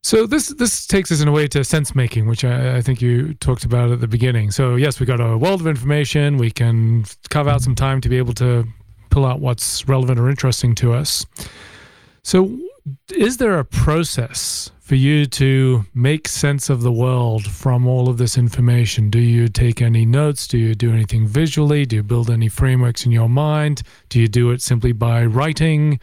So 0.01 0.25
this 0.25 0.47
this 0.47 0.87
takes 0.87 1.11
us 1.11 1.21
in 1.21 1.27
a 1.27 1.31
way 1.31 1.47
to 1.49 1.63
sense 1.63 1.93
making, 1.93 2.27
which 2.27 2.45
I, 2.45 2.77
I, 2.77 2.81
think 2.81 3.01
you 3.01 3.33
talked 3.35 3.65
about 3.65 3.91
at 3.91 3.99
the 3.99 4.07
beginning. 4.07 4.49
So 4.49 4.75
yes, 4.75 4.99
we 4.99 5.05
got 5.05 5.19
a 5.19 5.37
world 5.37 5.59
of 5.59 5.67
information. 5.67 6.37
We 6.37 6.51
can 6.51 7.03
carve 7.29 7.49
out 7.49 7.61
some 7.61 7.75
time 7.75 7.99
to 8.01 8.09
be 8.09 8.17
able 8.17 8.33
to 8.35 8.65
pull 9.09 9.25
out 9.25 9.41
what's 9.41 9.87
relevant 9.87 10.19
or 10.19 10.29
interesting 10.29 10.73
to 10.75 10.93
us. 10.93 11.25
So 12.23 12.57
is 13.13 13.37
there 13.37 13.59
a 13.59 13.65
process 13.65 14.71
for 14.79 14.95
you 14.95 15.25
to 15.25 15.85
make 15.93 16.27
sense 16.27 16.69
of 16.69 16.81
the 16.81 16.91
world 16.91 17.45
from 17.45 17.85
all 17.85 18.09
of 18.09 18.17
this 18.17 18.37
information? 18.37 19.09
Do 19.09 19.19
you 19.19 19.47
take 19.47 19.81
any 19.81 20.05
notes? 20.05 20.47
Do 20.47 20.57
you 20.57 20.73
do 20.75 20.91
anything 20.91 21.27
visually? 21.27 21.85
Do 21.85 21.97
you 21.97 22.03
build 22.03 22.29
any 22.29 22.47
frameworks 22.47 23.05
in 23.05 23.11
your 23.11 23.29
mind? 23.29 23.83
Do 24.09 24.19
you 24.19 24.27
do 24.27 24.51
it 24.51 24.61
simply 24.61 24.91
by 24.91 25.25
writing? 25.25 25.99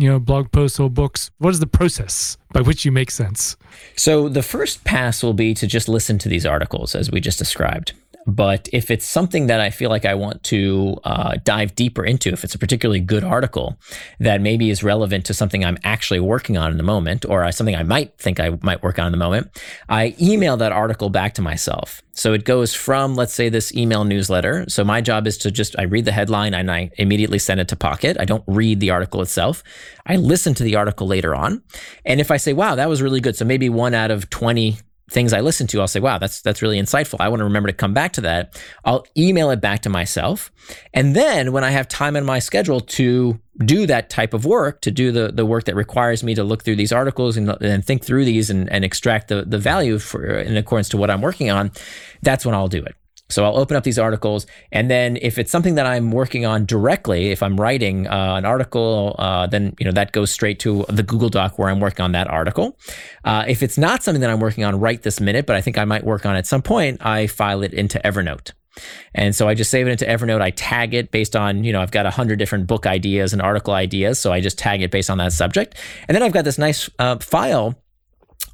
You 0.00 0.08
know 0.08 0.18
blog 0.18 0.50
posts 0.52 0.80
or 0.80 0.88
books 0.90 1.30
what 1.38 1.50
is 1.50 1.60
the 1.60 1.66
process 1.66 2.36
by 2.52 2.60
which 2.60 2.84
you 2.84 2.92
make 2.92 3.10
sense? 3.10 3.56
So 3.96 4.28
the 4.28 4.42
first 4.42 4.84
pass 4.84 5.22
will 5.22 5.34
be 5.34 5.54
to 5.54 5.66
just 5.66 5.88
listen 5.88 6.18
to 6.18 6.28
these 6.28 6.46
articles 6.46 6.94
as 6.94 7.10
we 7.10 7.20
just 7.20 7.38
described 7.38 7.92
but 8.26 8.68
if 8.72 8.90
it's 8.90 9.06
something 9.06 9.46
that 9.46 9.60
I 9.60 9.70
feel 9.70 9.90
like 9.90 10.04
I 10.04 10.14
want 10.14 10.42
to 10.44 10.98
uh, 11.04 11.36
dive 11.42 11.74
deeper 11.74 12.04
into, 12.04 12.30
if 12.30 12.44
it's 12.44 12.54
a 12.54 12.58
particularly 12.58 13.00
good 13.00 13.24
article 13.24 13.78
that 14.18 14.40
maybe 14.40 14.70
is 14.70 14.82
relevant 14.82 15.24
to 15.26 15.34
something 15.34 15.64
I'm 15.64 15.78
actually 15.84 16.20
working 16.20 16.56
on 16.56 16.70
in 16.70 16.76
the 16.76 16.82
moment, 16.82 17.24
or 17.24 17.50
something 17.52 17.74
I 17.74 17.82
might 17.82 18.16
think 18.18 18.38
I 18.38 18.58
might 18.62 18.82
work 18.82 18.98
on 18.98 19.06
in 19.06 19.12
the 19.12 19.18
moment, 19.18 19.48
I 19.88 20.14
email 20.20 20.56
that 20.58 20.72
article 20.72 21.08
back 21.08 21.34
to 21.34 21.42
myself. 21.42 22.02
So 22.12 22.34
it 22.34 22.44
goes 22.44 22.74
from, 22.74 23.14
let's 23.14 23.32
say, 23.32 23.48
this 23.48 23.74
email 23.74 24.04
newsletter. 24.04 24.66
So 24.68 24.84
my 24.84 25.00
job 25.00 25.26
is 25.26 25.38
to 25.38 25.50
just, 25.50 25.78
I 25.78 25.84
read 25.84 26.04
the 26.04 26.12
headline 26.12 26.52
and 26.52 26.70
I 26.70 26.90
immediately 26.98 27.38
send 27.38 27.60
it 27.60 27.68
to 27.68 27.76
Pocket. 27.76 28.18
I 28.20 28.26
don't 28.26 28.44
read 28.46 28.80
the 28.80 28.90
article 28.90 29.22
itself. 29.22 29.62
I 30.04 30.16
listen 30.16 30.52
to 30.54 30.62
the 30.62 30.76
article 30.76 31.06
later 31.06 31.34
on. 31.34 31.62
And 32.04 32.20
if 32.20 32.30
I 32.30 32.36
say, 32.36 32.52
wow, 32.52 32.74
that 32.74 32.88
was 32.88 33.00
really 33.00 33.20
good. 33.20 33.36
So 33.36 33.44
maybe 33.46 33.70
one 33.70 33.94
out 33.94 34.10
of 34.10 34.28
20 34.28 34.76
things 35.10 35.32
I 35.32 35.40
listen 35.40 35.66
to, 35.68 35.80
I'll 35.80 35.88
say, 35.88 36.00
wow, 36.00 36.18
that's 36.18 36.40
that's 36.40 36.62
really 36.62 36.80
insightful. 36.80 37.16
I 37.20 37.28
want 37.28 37.40
to 37.40 37.44
remember 37.44 37.66
to 37.66 37.72
come 37.72 37.92
back 37.92 38.12
to 38.14 38.20
that. 38.22 38.60
I'll 38.84 39.04
email 39.16 39.50
it 39.50 39.60
back 39.60 39.82
to 39.82 39.90
myself. 39.90 40.52
And 40.94 41.14
then 41.16 41.52
when 41.52 41.64
I 41.64 41.70
have 41.70 41.88
time 41.88 42.16
in 42.16 42.24
my 42.24 42.38
schedule 42.38 42.80
to 42.80 43.38
do 43.64 43.86
that 43.86 44.08
type 44.08 44.32
of 44.32 44.44
work, 44.46 44.80
to 44.82 44.90
do 44.90 45.12
the, 45.12 45.32
the 45.32 45.44
work 45.44 45.64
that 45.64 45.74
requires 45.74 46.22
me 46.22 46.34
to 46.34 46.44
look 46.44 46.62
through 46.62 46.76
these 46.76 46.92
articles 46.92 47.36
and, 47.36 47.50
and 47.60 47.84
think 47.84 48.04
through 48.04 48.24
these 48.24 48.48
and, 48.48 48.70
and 48.70 48.84
extract 48.84 49.28
the, 49.28 49.44
the 49.44 49.58
value 49.58 49.98
for 49.98 50.24
in 50.24 50.56
accordance 50.56 50.88
to 50.90 50.96
what 50.96 51.10
I'm 51.10 51.20
working 51.20 51.50
on, 51.50 51.72
that's 52.22 52.46
when 52.46 52.54
I'll 52.54 52.68
do 52.68 52.82
it. 52.82 52.94
So 53.30 53.44
I'll 53.44 53.56
open 53.56 53.76
up 53.76 53.84
these 53.84 53.98
articles, 53.98 54.46
and 54.72 54.90
then 54.90 55.18
if 55.22 55.38
it's 55.38 55.50
something 55.50 55.76
that 55.76 55.86
I'm 55.86 56.10
working 56.10 56.44
on 56.44 56.66
directly, 56.66 57.30
if 57.30 57.42
I'm 57.42 57.58
writing 57.60 58.06
uh, 58.06 58.34
an 58.34 58.44
article, 58.44 59.16
uh, 59.18 59.46
then 59.46 59.74
you 59.78 59.84
know 59.84 59.92
that 59.92 60.12
goes 60.12 60.30
straight 60.30 60.58
to 60.60 60.84
the 60.88 61.02
Google 61.02 61.28
Doc 61.28 61.58
where 61.58 61.68
I'm 61.68 61.80
working 61.80 62.04
on 62.04 62.12
that 62.12 62.28
article. 62.28 62.78
Uh, 63.24 63.44
if 63.48 63.62
it's 63.62 63.78
not 63.78 64.02
something 64.02 64.20
that 64.20 64.30
I'm 64.30 64.40
working 64.40 64.64
on 64.64 64.78
right 64.78 65.00
this 65.02 65.20
minute, 65.20 65.46
but 65.46 65.56
I 65.56 65.60
think 65.60 65.78
I 65.78 65.84
might 65.84 66.04
work 66.04 66.26
on 66.26 66.36
at 66.36 66.46
some 66.46 66.62
point, 66.62 67.04
I 67.04 67.26
file 67.26 67.62
it 67.62 67.72
into 67.72 67.98
Evernote. 68.04 68.52
And 69.14 69.34
so 69.34 69.48
I 69.48 69.54
just 69.54 69.70
save 69.70 69.86
it 69.86 69.90
into 69.90 70.04
Evernote. 70.04 70.40
I 70.40 70.50
tag 70.50 70.94
it 70.94 71.10
based 71.10 71.34
on, 71.34 71.64
you 71.64 71.72
know, 71.72 71.80
I've 71.80 71.90
got 71.90 72.06
a 72.06 72.10
hundred 72.10 72.38
different 72.38 72.66
book 72.66 72.86
ideas 72.86 73.32
and 73.32 73.42
article 73.42 73.74
ideas. 73.74 74.18
So 74.18 74.32
I 74.32 74.40
just 74.40 74.58
tag 74.58 74.82
it 74.82 74.90
based 74.90 75.10
on 75.10 75.18
that 75.18 75.32
subject. 75.32 75.74
And 76.08 76.14
then 76.14 76.22
I've 76.22 76.32
got 76.32 76.44
this 76.44 76.58
nice 76.58 76.88
uh, 76.98 77.18
file 77.18 77.74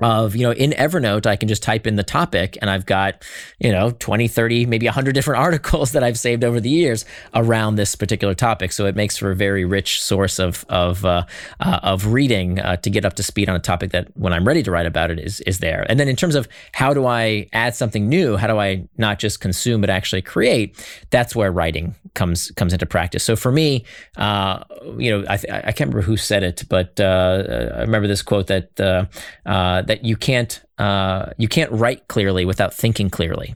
of 0.01 0.37
you 0.37 0.43
know 0.43 0.53
in 0.53 0.71
evernote 0.73 1.27
i 1.27 1.37
can 1.37 1.49
just 1.49 1.63
type 1.63 1.87
in 1.87 1.97
the 1.97 2.03
topic 2.03 2.59
and 2.61 2.71
i've 2.71 2.87
got 2.87 3.25
you 3.59 3.73
know 3.73 3.91
20 3.91 4.29
30 4.29 4.67
maybe 4.67 4.87
100 4.87 5.13
different 5.15 5.41
articles 5.41 5.93
that 5.93 6.03
i've 6.03 6.19
saved 6.19 6.45
over 6.45 6.61
the 6.61 6.71
years 6.71 7.05
around 7.35 7.77
this 7.77 7.95
particular 7.95 8.35
topic. 8.35 8.73
So 8.73 8.87
it 8.87 8.97
makes 8.97 9.17
for 9.17 9.31
a 9.31 9.37
very 9.37 9.65
rich 9.65 10.03
source 10.03 10.39
of 10.39 10.65
of 10.69 11.05
uh, 11.05 11.25
uh, 11.61 11.81
of 11.83 12.07
reading 12.07 12.61
uh, 12.61 12.77
to 12.77 12.91
get 12.91 13.05
up 13.05 13.15
to 13.15 13.23
speed 13.23 13.49
on 13.49 13.57
a 13.57 13.61
topic 13.61 13.91
that 13.93 14.09
when 14.17 14.33
i'm 14.33 14.47
ready 14.47 14.63
to 14.63 14.71
write 14.71 14.87
about 14.87 15.11
it 15.11 15.19
is 15.19 15.41
is 15.41 15.59
there. 15.59 15.87
And 15.89 15.99
then 15.99 16.09
in 16.09 16.17
terms 16.17 16.35
of 16.35 16.49
how 16.73 16.95
do 16.95 17.07
i 17.07 17.49
add 17.53 17.75
something 17.75 18.09
new 18.09 18.37
how 18.37 18.47
do 18.47 18.59
i 18.59 18.87
not 18.97 19.19
just 19.19 19.41
consume 19.41 19.81
but 19.81 19.91
actually 19.91 20.23
create 20.23 20.77
that's 21.11 21.35
where 21.35 21.51
writing 21.53 21.95
comes 22.15 22.51
comes 22.53 22.73
into 22.73 22.87
practice. 22.87 23.25
So 23.25 23.37
for 23.37 23.53
me 23.53 23.85
uh, 24.17 24.63
you 24.99 25.11
know 25.11 25.25
I, 25.29 25.35
I 25.35 25.73
can't 25.73 25.91
remember 25.91 26.03
who 26.03 26.17
said 26.17 26.43
it 26.43 26.65
but 26.69 26.99
uh, 27.01 27.73
i 27.77 27.81
remember 27.81 28.09
this 28.09 28.23
quote 28.23 28.47
that 28.49 28.81
uh, 28.81 29.83
that 29.87 30.05
you 30.05 30.17
can't 30.17 30.63
uh, 30.79 31.33
you 31.39 31.49
can't 31.49 31.73
write 31.73 32.09
clearly 32.09 32.45
without 32.45 32.75
thinking 32.75 33.11
clearly. 33.11 33.55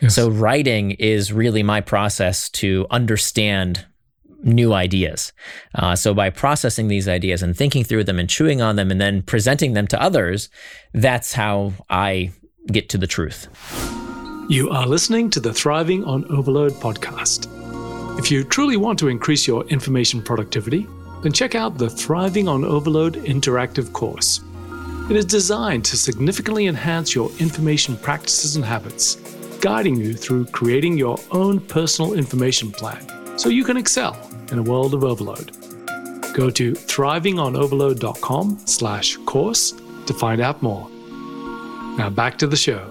Yes. 0.00 0.14
So 0.14 0.28
writing 0.28 0.92
is 0.92 1.32
really 1.32 1.62
my 1.62 1.80
process 1.80 2.48
to 2.50 2.86
understand 2.90 3.84
new 4.42 4.72
ideas. 4.72 5.32
Uh, 5.74 5.96
so 5.96 6.14
by 6.14 6.30
processing 6.30 6.88
these 6.88 7.08
ideas 7.08 7.42
and 7.42 7.56
thinking 7.56 7.82
through 7.82 8.04
them 8.04 8.18
and 8.18 8.28
chewing 8.28 8.60
on 8.60 8.76
them 8.76 8.90
and 8.90 9.00
then 9.00 9.22
presenting 9.22 9.72
them 9.72 9.86
to 9.88 10.00
others, 10.00 10.48
that's 10.92 11.32
how 11.32 11.72
I 11.90 12.30
get 12.66 12.88
to 12.90 12.98
the 12.98 13.06
truth. 13.06 13.48
You 14.48 14.68
are 14.70 14.86
listening 14.86 15.30
to 15.30 15.40
the 15.40 15.52
Thriving 15.52 16.04
on 16.04 16.30
Overload 16.30 16.72
podcast. 16.72 17.48
If 18.18 18.30
you 18.30 18.44
truly 18.44 18.76
want 18.76 18.98
to 18.98 19.08
increase 19.08 19.46
your 19.46 19.64
information 19.68 20.22
productivity, 20.22 20.86
then 21.22 21.32
check 21.32 21.54
out 21.54 21.78
the 21.78 21.88
Thriving 21.88 22.46
on 22.46 22.64
Overload 22.64 23.14
interactive 23.14 23.92
course. 23.92 24.40
It 25.10 25.16
is 25.16 25.26
designed 25.26 25.84
to 25.84 25.98
significantly 25.98 26.66
enhance 26.66 27.14
your 27.14 27.30
information 27.38 27.94
practices 27.98 28.56
and 28.56 28.64
habits, 28.64 29.16
guiding 29.60 29.96
you 29.96 30.14
through 30.14 30.46
creating 30.46 30.96
your 30.96 31.18
own 31.30 31.60
personal 31.60 32.14
information 32.14 32.72
plan 32.72 33.06
so 33.38 33.50
you 33.50 33.64
can 33.64 33.76
excel 33.76 34.16
in 34.50 34.58
a 34.58 34.62
world 34.62 34.94
of 34.94 35.04
overload. 35.04 35.50
Go 36.32 36.48
to 36.48 36.72
thrivingonoverload.com 36.72 38.60
slash 38.64 39.16
course 39.26 39.74
to 40.06 40.14
find 40.14 40.40
out 40.40 40.62
more. 40.62 40.88
Now 41.98 42.08
back 42.08 42.38
to 42.38 42.46
the 42.46 42.56
show. 42.56 42.90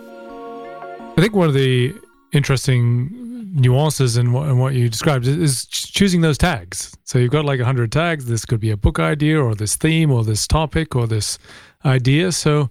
I 1.17 1.21
think 1.21 1.33
one 1.33 1.47
of 1.47 1.55
the 1.55 1.95
interesting 2.31 3.22
nuances 3.53 4.17
in 4.17 4.33
what, 4.33 4.49
in 4.49 4.57
what 4.57 4.73
you 4.73 4.89
described 4.89 5.27
is 5.27 5.65
choosing 5.65 6.21
those 6.21 6.37
tags. 6.37 6.95
So 7.03 7.19
you've 7.19 7.31
got 7.31 7.45
like 7.45 7.59
100 7.59 7.91
tags. 7.91 8.25
This 8.25 8.45
could 8.45 8.59
be 8.59 8.71
a 8.71 8.77
book 8.77 8.99
idea 8.99 9.41
or 9.41 9.55
this 9.55 9.75
theme 9.75 10.11
or 10.11 10.23
this 10.23 10.47
topic 10.47 10.95
or 10.95 11.07
this 11.07 11.37
idea. 11.85 12.31
So, 12.31 12.69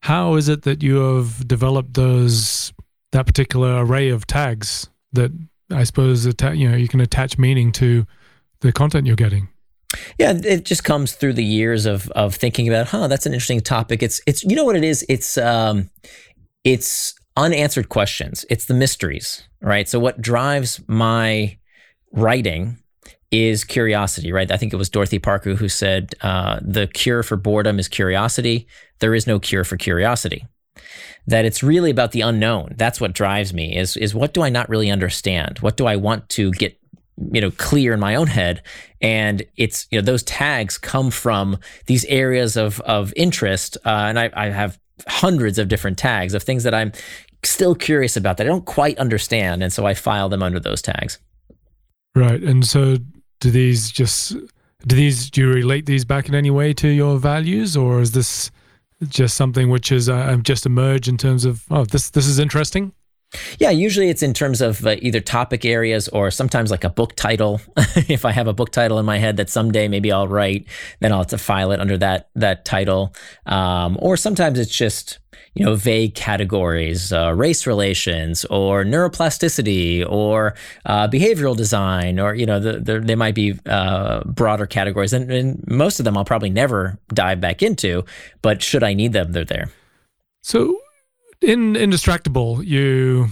how 0.00 0.34
is 0.34 0.48
it 0.48 0.62
that 0.62 0.82
you 0.82 0.96
have 0.96 1.48
developed 1.48 1.94
those 1.94 2.72
that 3.12 3.26
particular 3.26 3.82
array 3.84 4.10
of 4.10 4.26
tags 4.26 4.88
that 5.12 5.30
I 5.70 5.84
suppose 5.84 6.26
you 6.26 6.68
know 6.68 6.76
you 6.76 6.88
can 6.88 7.00
attach 7.00 7.38
meaning 7.38 7.72
to 7.72 8.06
the 8.60 8.72
content 8.72 9.06
you're 9.06 9.16
getting? 9.16 9.48
Yeah, 10.18 10.34
it 10.44 10.64
just 10.64 10.84
comes 10.84 11.12
through 11.12 11.34
the 11.34 11.44
years 11.44 11.86
of 11.86 12.10
of 12.10 12.34
thinking 12.34 12.68
about, 12.68 12.88
huh, 12.88 13.08
that's 13.08 13.26
an 13.26 13.32
interesting 13.32 13.60
topic. 13.60 14.02
It's 14.02 14.20
it's 14.26 14.44
you 14.44 14.56
know 14.56 14.64
what 14.64 14.76
it 14.76 14.84
is. 14.84 15.06
It's 15.08 15.38
um, 15.38 15.88
it's 16.64 17.14
unanswered 17.36 17.88
questions. 17.88 18.44
It's 18.48 18.66
the 18.66 18.74
mysteries, 18.74 19.48
right? 19.60 19.88
So 19.88 19.98
what 19.98 20.20
drives 20.20 20.80
my 20.86 21.58
writing 22.12 22.78
is 23.30 23.64
curiosity, 23.64 24.30
right? 24.30 24.50
I 24.52 24.56
think 24.56 24.72
it 24.72 24.76
was 24.76 24.88
Dorothy 24.88 25.18
Parker 25.18 25.54
who 25.54 25.68
said, 25.68 26.14
uh, 26.22 26.60
the 26.62 26.86
cure 26.86 27.24
for 27.24 27.36
boredom 27.36 27.80
is 27.80 27.88
curiosity. 27.88 28.68
There 29.00 29.14
is 29.14 29.26
no 29.26 29.40
cure 29.40 29.64
for 29.64 29.76
curiosity. 29.76 30.46
That 31.26 31.44
it's 31.44 31.62
really 31.62 31.90
about 31.90 32.12
the 32.12 32.20
unknown. 32.20 32.74
That's 32.76 33.00
what 33.00 33.14
drives 33.14 33.52
me 33.52 33.76
is, 33.76 33.96
is 33.96 34.14
what 34.14 34.34
do 34.34 34.42
I 34.42 34.50
not 34.50 34.68
really 34.68 34.90
understand? 34.90 35.58
What 35.58 35.76
do 35.76 35.86
I 35.86 35.96
want 35.96 36.28
to 36.30 36.52
get, 36.52 36.78
you 37.32 37.40
know, 37.40 37.50
clear 37.50 37.94
in 37.94 38.00
my 38.00 38.14
own 38.14 38.28
head? 38.28 38.62
And 39.00 39.42
it's, 39.56 39.88
you 39.90 39.98
know, 39.98 40.04
those 40.04 40.22
tags 40.22 40.78
come 40.78 41.10
from 41.10 41.58
these 41.86 42.04
areas 42.04 42.56
of, 42.56 42.80
of 42.82 43.12
interest. 43.16 43.76
Uh, 43.84 43.88
and 43.88 44.18
I, 44.18 44.30
I 44.34 44.50
have 44.50 44.78
hundreds 45.08 45.58
of 45.58 45.68
different 45.68 45.98
tags 45.98 46.34
of 46.34 46.42
things 46.42 46.62
that 46.62 46.74
I'm 46.74 46.92
still 47.50 47.74
curious 47.74 48.16
about 48.16 48.36
that 48.36 48.46
I 48.46 48.50
don't 48.50 48.64
quite 48.66 48.98
understand. 48.98 49.62
And 49.62 49.72
so 49.72 49.86
I 49.86 49.94
file 49.94 50.28
them 50.28 50.42
under 50.42 50.60
those 50.60 50.82
tags. 50.82 51.18
Right. 52.14 52.42
And 52.42 52.66
so 52.66 52.96
do 53.40 53.50
these 53.50 53.90
just 53.90 54.36
do 54.86 54.96
these 54.96 55.30
do 55.30 55.42
you 55.42 55.48
relate 55.52 55.86
these 55.86 56.04
back 56.04 56.28
in 56.28 56.34
any 56.34 56.50
way 56.50 56.72
to 56.74 56.88
your 56.88 57.18
values 57.18 57.76
or 57.76 58.00
is 58.00 58.12
this 58.12 58.50
just 59.08 59.36
something 59.36 59.70
which 59.70 59.90
is 59.90 60.08
uh, 60.08 60.36
just 60.42 60.66
emerged 60.66 61.08
in 61.08 61.16
terms 61.16 61.44
of 61.44 61.64
oh 61.70 61.84
this 61.84 62.10
this 62.10 62.26
is 62.26 62.38
interesting 62.38 62.92
yeah, 63.58 63.70
usually 63.70 64.08
it's 64.08 64.22
in 64.22 64.34
terms 64.34 64.60
of 64.60 64.86
uh, 64.86 64.96
either 65.00 65.20
topic 65.20 65.64
areas 65.64 66.08
or 66.08 66.30
sometimes 66.30 66.70
like 66.70 66.84
a 66.84 66.90
book 66.90 67.14
title. 67.16 67.60
if 68.08 68.24
I 68.24 68.32
have 68.32 68.46
a 68.46 68.52
book 68.52 68.70
title 68.70 68.98
in 68.98 69.06
my 69.06 69.18
head 69.18 69.36
that 69.36 69.50
someday 69.50 69.88
maybe 69.88 70.12
I'll 70.12 70.28
write, 70.28 70.66
then 71.00 71.12
I'll 71.12 71.18
have 71.18 71.28
to 71.28 71.38
file 71.38 71.72
it 71.72 71.80
under 71.80 71.98
that 71.98 72.30
that 72.34 72.64
title. 72.64 73.14
Um, 73.46 73.98
or 74.00 74.16
sometimes 74.16 74.58
it's 74.58 74.74
just 74.74 75.18
you 75.54 75.64
know, 75.64 75.76
vague 75.76 76.14
categories, 76.14 77.12
uh, 77.12 77.32
race 77.32 77.66
relations, 77.66 78.44
or 78.46 78.84
neuroplasticity, 78.84 80.04
or 80.08 80.54
uh, 80.84 81.08
behavioral 81.08 81.56
design, 81.56 82.18
or 82.18 82.34
you 82.34 82.44
know, 82.44 82.58
the, 82.58 82.80
the, 82.80 83.00
they 83.00 83.14
might 83.14 83.34
be 83.34 83.58
uh, 83.66 84.22
broader 84.24 84.66
categories, 84.66 85.12
and, 85.12 85.30
and, 85.30 85.64
most 85.66 85.98
of 85.98 86.04
them 86.04 86.16
I'll 86.16 86.24
probably 86.24 86.50
never 86.50 86.98
dive 87.08 87.40
back 87.40 87.62
into. 87.62 88.04
But 88.42 88.62
should 88.62 88.82
I 88.82 88.94
need 88.94 89.12
them, 89.12 89.32
they're 89.32 89.44
there. 89.44 89.70
So, 90.42 90.78
in 91.44 91.74
Indistractable, 91.74 92.64
you 92.64 93.28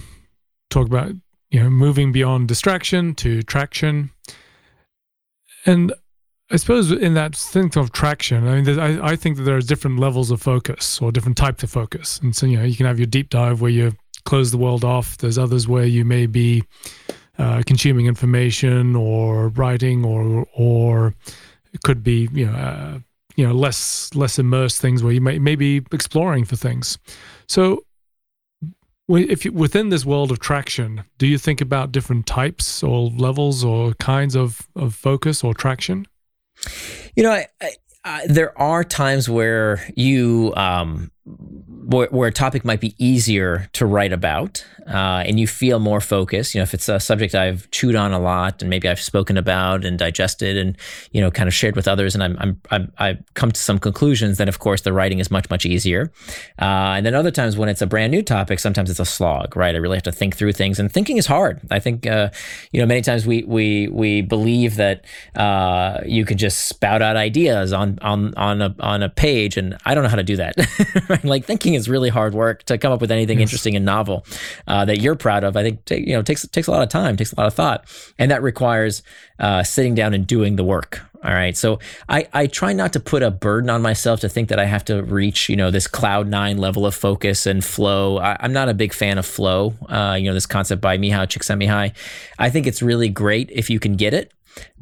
talk 0.69 0.87
about 0.87 1.11
you 1.51 1.61
know 1.61 1.69
moving 1.69 2.11
beyond 2.11 2.47
distraction 2.47 3.15
to 3.15 3.41
traction, 3.43 4.11
and 5.65 5.93
I 6.53 6.57
suppose 6.57 6.91
in 6.91 7.15
that 7.15 7.35
think 7.35 7.75
of 7.75 7.91
traction, 7.91 8.47
I 8.47 8.61
mean, 8.61 8.79
I, 8.79 9.11
I 9.11 9.15
think 9.15 9.37
that 9.37 9.43
there 9.43 9.57
are 9.57 9.61
different 9.61 9.97
levels 9.97 10.29
of 10.29 10.39
focus 10.39 11.01
or 11.01 11.11
different 11.11 11.35
types 11.35 11.63
of 11.63 11.71
focus. 11.71 12.19
And 12.21 12.35
so, 12.35 12.45
you 12.45 12.57
know, 12.57 12.63
you 12.63 12.75
can 12.75 12.85
have 12.85 12.99
your 12.99 13.07
deep 13.07 13.29
dive 13.29 13.59
where 13.59 13.71
you 13.71 13.93
close 14.25 14.51
the 14.51 14.59
world 14.59 14.83
off. 14.83 15.17
There's 15.17 15.39
others 15.39 15.67
where 15.67 15.85
you 15.85 16.05
may 16.05 16.27
be 16.27 16.63
uh, 17.39 17.63
consuming 17.65 18.05
information 18.05 18.95
or 18.95 19.47
writing 19.49 20.05
or, 20.05 20.45
or 20.53 21.15
it 21.73 21.81
could 21.81 22.03
be, 22.03 22.29
you 22.31 22.45
know, 22.45 22.53
uh, 22.53 22.99
you 23.35 23.47
know, 23.47 23.53
less, 23.53 24.13
less 24.13 24.37
immersed 24.37 24.79
things 24.79 25.01
where 25.01 25.11
you 25.11 25.21
may, 25.21 25.39
may 25.39 25.55
be 25.55 25.81
exploring 25.91 26.45
for 26.45 26.55
things. 26.55 26.99
So 27.47 27.83
if 29.09 29.45
you, 29.45 29.51
within 29.51 29.89
this 29.89 30.05
world 30.05 30.31
of 30.31 30.39
traction, 30.39 31.03
do 31.17 31.27
you 31.27 31.37
think 31.37 31.61
about 31.61 31.91
different 31.91 32.25
types 32.25 32.83
or 32.83 33.09
levels 33.09 33.63
or 33.63 33.93
kinds 33.95 34.35
of, 34.35 34.67
of 34.75 34.95
focus 34.95 35.43
or 35.43 35.53
traction? 35.53 36.07
You 37.15 37.23
know, 37.23 37.31
I, 37.31 37.47
I, 38.03 38.27
there 38.27 38.57
are 38.59 38.83
times 38.83 39.29
where 39.29 39.85
you 39.95 40.53
um, 40.55 41.11
where, 41.25 42.07
where, 42.07 42.27
a 42.27 42.33
topic 42.33 42.65
might 42.65 42.81
be 42.81 42.95
easier 42.97 43.69
to 43.73 43.85
write 43.85 44.11
about 44.11 44.65
uh, 44.87 45.23
and 45.25 45.39
you 45.39 45.47
feel 45.47 45.79
more 45.79 46.01
focused 46.01 46.53
you 46.53 46.59
know 46.59 46.63
if 46.63 46.73
it's 46.73 46.89
a 46.89 46.99
subject 46.99 47.33
i've 47.33 47.69
chewed 47.71 47.95
on 47.95 48.11
a 48.11 48.19
lot 48.19 48.61
and 48.61 48.69
maybe 48.69 48.89
i've 48.89 48.99
spoken 48.99 49.37
about 49.37 49.85
and 49.85 49.97
digested 49.97 50.57
and 50.57 50.77
you 51.11 51.21
know 51.21 51.31
kind 51.31 51.47
of 51.47 51.53
shared 51.53 51.75
with 51.75 51.87
others 51.87 52.13
and 52.13 52.23
i'm, 52.23 52.37
I'm, 52.39 52.61
I'm 52.71 52.91
i've 52.97 53.23
come 53.35 53.51
to 53.51 53.61
some 53.61 53.79
conclusions 53.79 54.37
then 54.37 54.49
of 54.49 54.59
course 54.59 54.81
the 54.81 54.91
writing 54.91 55.19
is 55.19 55.31
much 55.31 55.49
much 55.49 55.65
easier. 55.65 56.11
Uh, 56.59 56.95
and 56.97 57.05
then 57.05 57.15
other 57.15 57.31
times 57.31 57.57
when 57.57 57.69
it's 57.69 57.81
a 57.81 57.87
brand 57.87 58.11
new 58.11 58.21
topic 58.21 58.59
sometimes 58.59 58.89
it's 58.89 58.99
a 58.99 59.05
slog 59.05 59.55
right? 59.55 59.75
I 59.75 59.77
really 59.77 59.97
have 59.97 60.03
to 60.03 60.11
think 60.11 60.35
through 60.35 60.53
things 60.53 60.79
and 60.79 60.91
thinking 60.91 61.17
is 61.17 61.25
hard. 61.25 61.61
I 61.71 61.79
think 61.79 62.07
uh, 62.07 62.29
you 62.71 62.79
know 62.79 62.85
many 62.85 63.01
times 63.01 63.25
we 63.25 63.43
we 63.43 63.87
we 63.87 64.21
believe 64.21 64.75
that 64.75 65.05
uh, 65.35 65.99
you 66.05 66.25
can 66.25 66.37
just 66.37 66.67
spout 66.67 67.01
out 67.01 67.15
ideas 67.15 67.73
on 67.73 67.99
on 68.01 68.33
on 68.35 68.61
a 68.61 68.75
on 68.79 69.03
a 69.03 69.09
page 69.09 69.57
and 69.57 69.77
i 69.85 69.93
don't 69.93 70.03
know 70.03 70.09
how 70.09 70.15
to 70.15 70.23
do 70.23 70.35
that 70.35 70.55
right 71.13 71.23
like 71.33 71.45
thinking 71.45 71.73
is 71.73 71.87
really 71.89 72.09
hard 72.09 72.33
work 72.33 72.63
to 72.63 72.77
come 72.77 72.91
up 72.91 73.01
with 73.01 73.11
anything 73.11 73.39
yes. 73.39 73.47
interesting 73.47 73.75
and 73.75 73.85
novel 73.85 74.25
uh, 74.67 74.85
that 74.85 74.99
you're 74.99 75.15
proud 75.15 75.43
of. 75.43 75.55
I 75.55 75.63
think 75.63 75.85
t- 75.85 76.03
you 76.07 76.13
know 76.13 76.21
takes 76.21 76.47
takes 76.47 76.67
a 76.67 76.71
lot 76.71 76.83
of 76.83 76.89
time, 76.89 77.15
takes 77.17 77.33
a 77.33 77.39
lot 77.39 77.47
of 77.47 77.53
thought, 77.53 77.85
and 78.17 78.31
that 78.31 78.41
requires 78.41 79.03
uh, 79.39 79.63
sitting 79.63 79.95
down 79.95 80.13
and 80.13 80.25
doing 80.25 80.55
the 80.55 80.63
work. 80.63 81.01
All 81.23 81.31
right, 81.31 81.55
so 81.55 81.79
I 82.09 82.27
I 82.33 82.47
try 82.47 82.73
not 82.73 82.93
to 82.93 82.99
put 82.99 83.23
a 83.23 83.31
burden 83.31 83.69
on 83.69 83.81
myself 83.81 84.19
to 84.21 84.29
think 84.29 84.49
that 84.49 84.59
I 84.59 84.65
have 84.65 84.83
to 84.85 85.03
reach 85.03 85.47
you 85.47 85.55
know 85.55 85.71
this 85.71 85.87
cloud 85.87 86.27
nine 86.27 86.57
level 86.57 86.85
of 86.85 86.93
focus 86.93 87.45
and 87.45 87.63
flow. 87.63 88.17
I, 88.17 88.37
am 88.43 88.51
not 88.51 88.67
a 88.67 88.73
big 88.73 88.93
fan 88.93 89.17
of 89.17 89.25
flow. 89.25 89.73
Uh, 89.87 90.17
you 90.19 90.25
know 90.25 90.33
this 90.33 90.45
concept 90.45 90.81
by 90.81 90.97
Mihaly 90.97 91.27
Csikszentmihalyi. 91.27 91.93
I 92.39 92.49
think 92.49 92.67
it's 92.67 92.81
really 92.81 93.09
great 93.09 93.49
if 93.51 93.69
you 93.69 93.79
can 93.79 93.95
get 93.95 94.13
it, 94.13 94.33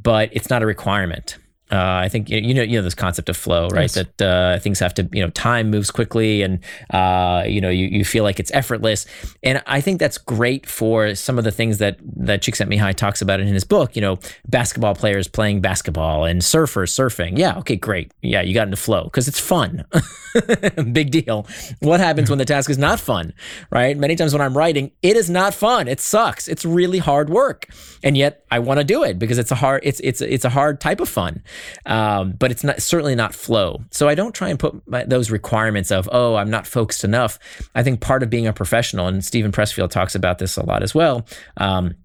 but 0.01 0.29
it's 0.31 0.49
not 0.49 0.63
a 0.63 0.65
requirement. 0.65 1.37
Uh, 1.71 2.01
I 2.03 2.09
think 2.09 2.29
you 2.29 2.53
know 2.53 2.63
you 2.63 2.77
know 2.77 2.81
this 2.81 2.95
concept 2.95 3.29
of 3.29 3.37
flow, 3.37 3.69
right? 3.69 3.83
Yes. 3.83 3.93
That 3.93 4.21
uh, 4.21 4.59
things 4.59 4.79
have 4.79 4.93
to 4.95 5.07
you 5.13 5.21
know 5.21 5.29
time 5.29 5.69
moves 5.69 5.89
quickly, 5.89 6.41
and 6.41 6.59
uh, 6.89 7.43
you 7.47 7.61
know 7.61 7.69
you, 7.69 7.87
you 7.87 8.03
feel 8.03 8.25
like 8.25 8.41
it's 8.41 8.51
effortless. 8.51 9.05
And 9.41 9.63
I 9.65 9.79
think 9.79 9.99
that's 9.99 10.17
great 10.17 10.67
for 10.67 11.15
some 11.15 11.37
of 11.37 11.45
the 11.45 11.51
things 11.51 11.77
that 11.77 11.97
that 12.17 12.41
Csikszentmihalyi 12.41 12.95
talks 12.95 13.21
about 13.21 13.39
in 13.39 13.47
his 13.47 13.63
book. 13.63 13.95
You 13.95 14.01
know, 14.01 14.19
basketball 14.49 14.95
players 14.95 15.29
playing 15.29 15.61
basketball 15.61 16.25
and 16.25 16.41
surfers 16.41 16.91
surfing. 16.91 17.37
Yeah, 17.37 17.57
okay, 17.59 17.77
great. 17.77 18.11
Yeah, 18.21 18.41
you 18.41 18.53
got 18.53 18.67
into 18.67 18.77
flow 18.77 19.05
because 19.05 19.29
it's 19.29 19.39
fun. 19.39 19.85
Big 20.91 21.11
deal. 21.11 21.47
What 21.79 22.01
happens 22.01 22.29
when 22.29 22.37
the 22.39 22.45
task 22.45 22.69
is 22.69 22.77
not 22.77 22.99
fun, 22.99 23.33
right? 23.69 23.97
Many 23.97 24.17
times 24.17 24.33
when 24.33 24.41
I'm 24.41 24.57
writing, 24.57 24.91
it 25.01 25.15
is 25.15 25.29
not 25.29 25.53
fun. 25.53 25.87
It 25.87 26.01
sucks. 26.01 26.49
It's 26.49 26.65
really 26.65 26.99
hard 26.99 27.29
work, 27.29 27.67
and 28.03 28.17
yet 28.17 28.43
I 28.51 28.59
want 28.59 28.79
to 28.79 28.83
do 28.83 29.03
it 29.03 29.17
because 29.17 29.37
it's 29.37 29.51
a 29.51 29.55
hard 29.55 29.81
it's 29.85 30.01
it's 30.01 30.19
it's 30.19 30.43
a 30.43 30.49
hard 30.49 30.81
type 30.81 30.99
of 30.99 31.07
fun 31.07 31.43
um, 31.85 32.33
but 32.37 32.51
it's 32.51 32.63
not 32.63 32.81
certainly 32.81 33.15
not 33.15 33.33
flow. 33.33 33.81
So 33.91 34.07
I 34.07 34.15
don't 34.15 34.33
try 34.33 34.49
and 34.49 34.59
put 34.59 34.87
my, 34.87 35.03
those 35.03 35.31
requirements 35.31 35.91
of 35.91 36.09
oh 36.11 36.35
I'm 36.35 36.49
not 36.49 36.67
focused 36.67 37.03
enough. 37.03 37.39
I 37.75 37.83
think 37.83 38.01
part 38.01 38.23
of 38.23 38.29
being 38.29 38.47
a 38.47 38.53
professional, 38.53 39.07
and 39.07 39.23
Steven 39.23 39.51
Pressfield 39.51 39.91
talks 39.91 40.15
about 40.15 40.39
this 40.39 40.57
a 40.57 40.65
lot 40.65 40.83
as 40.83 40.95
well. 40.95 41.25
Um, 41.57 41.95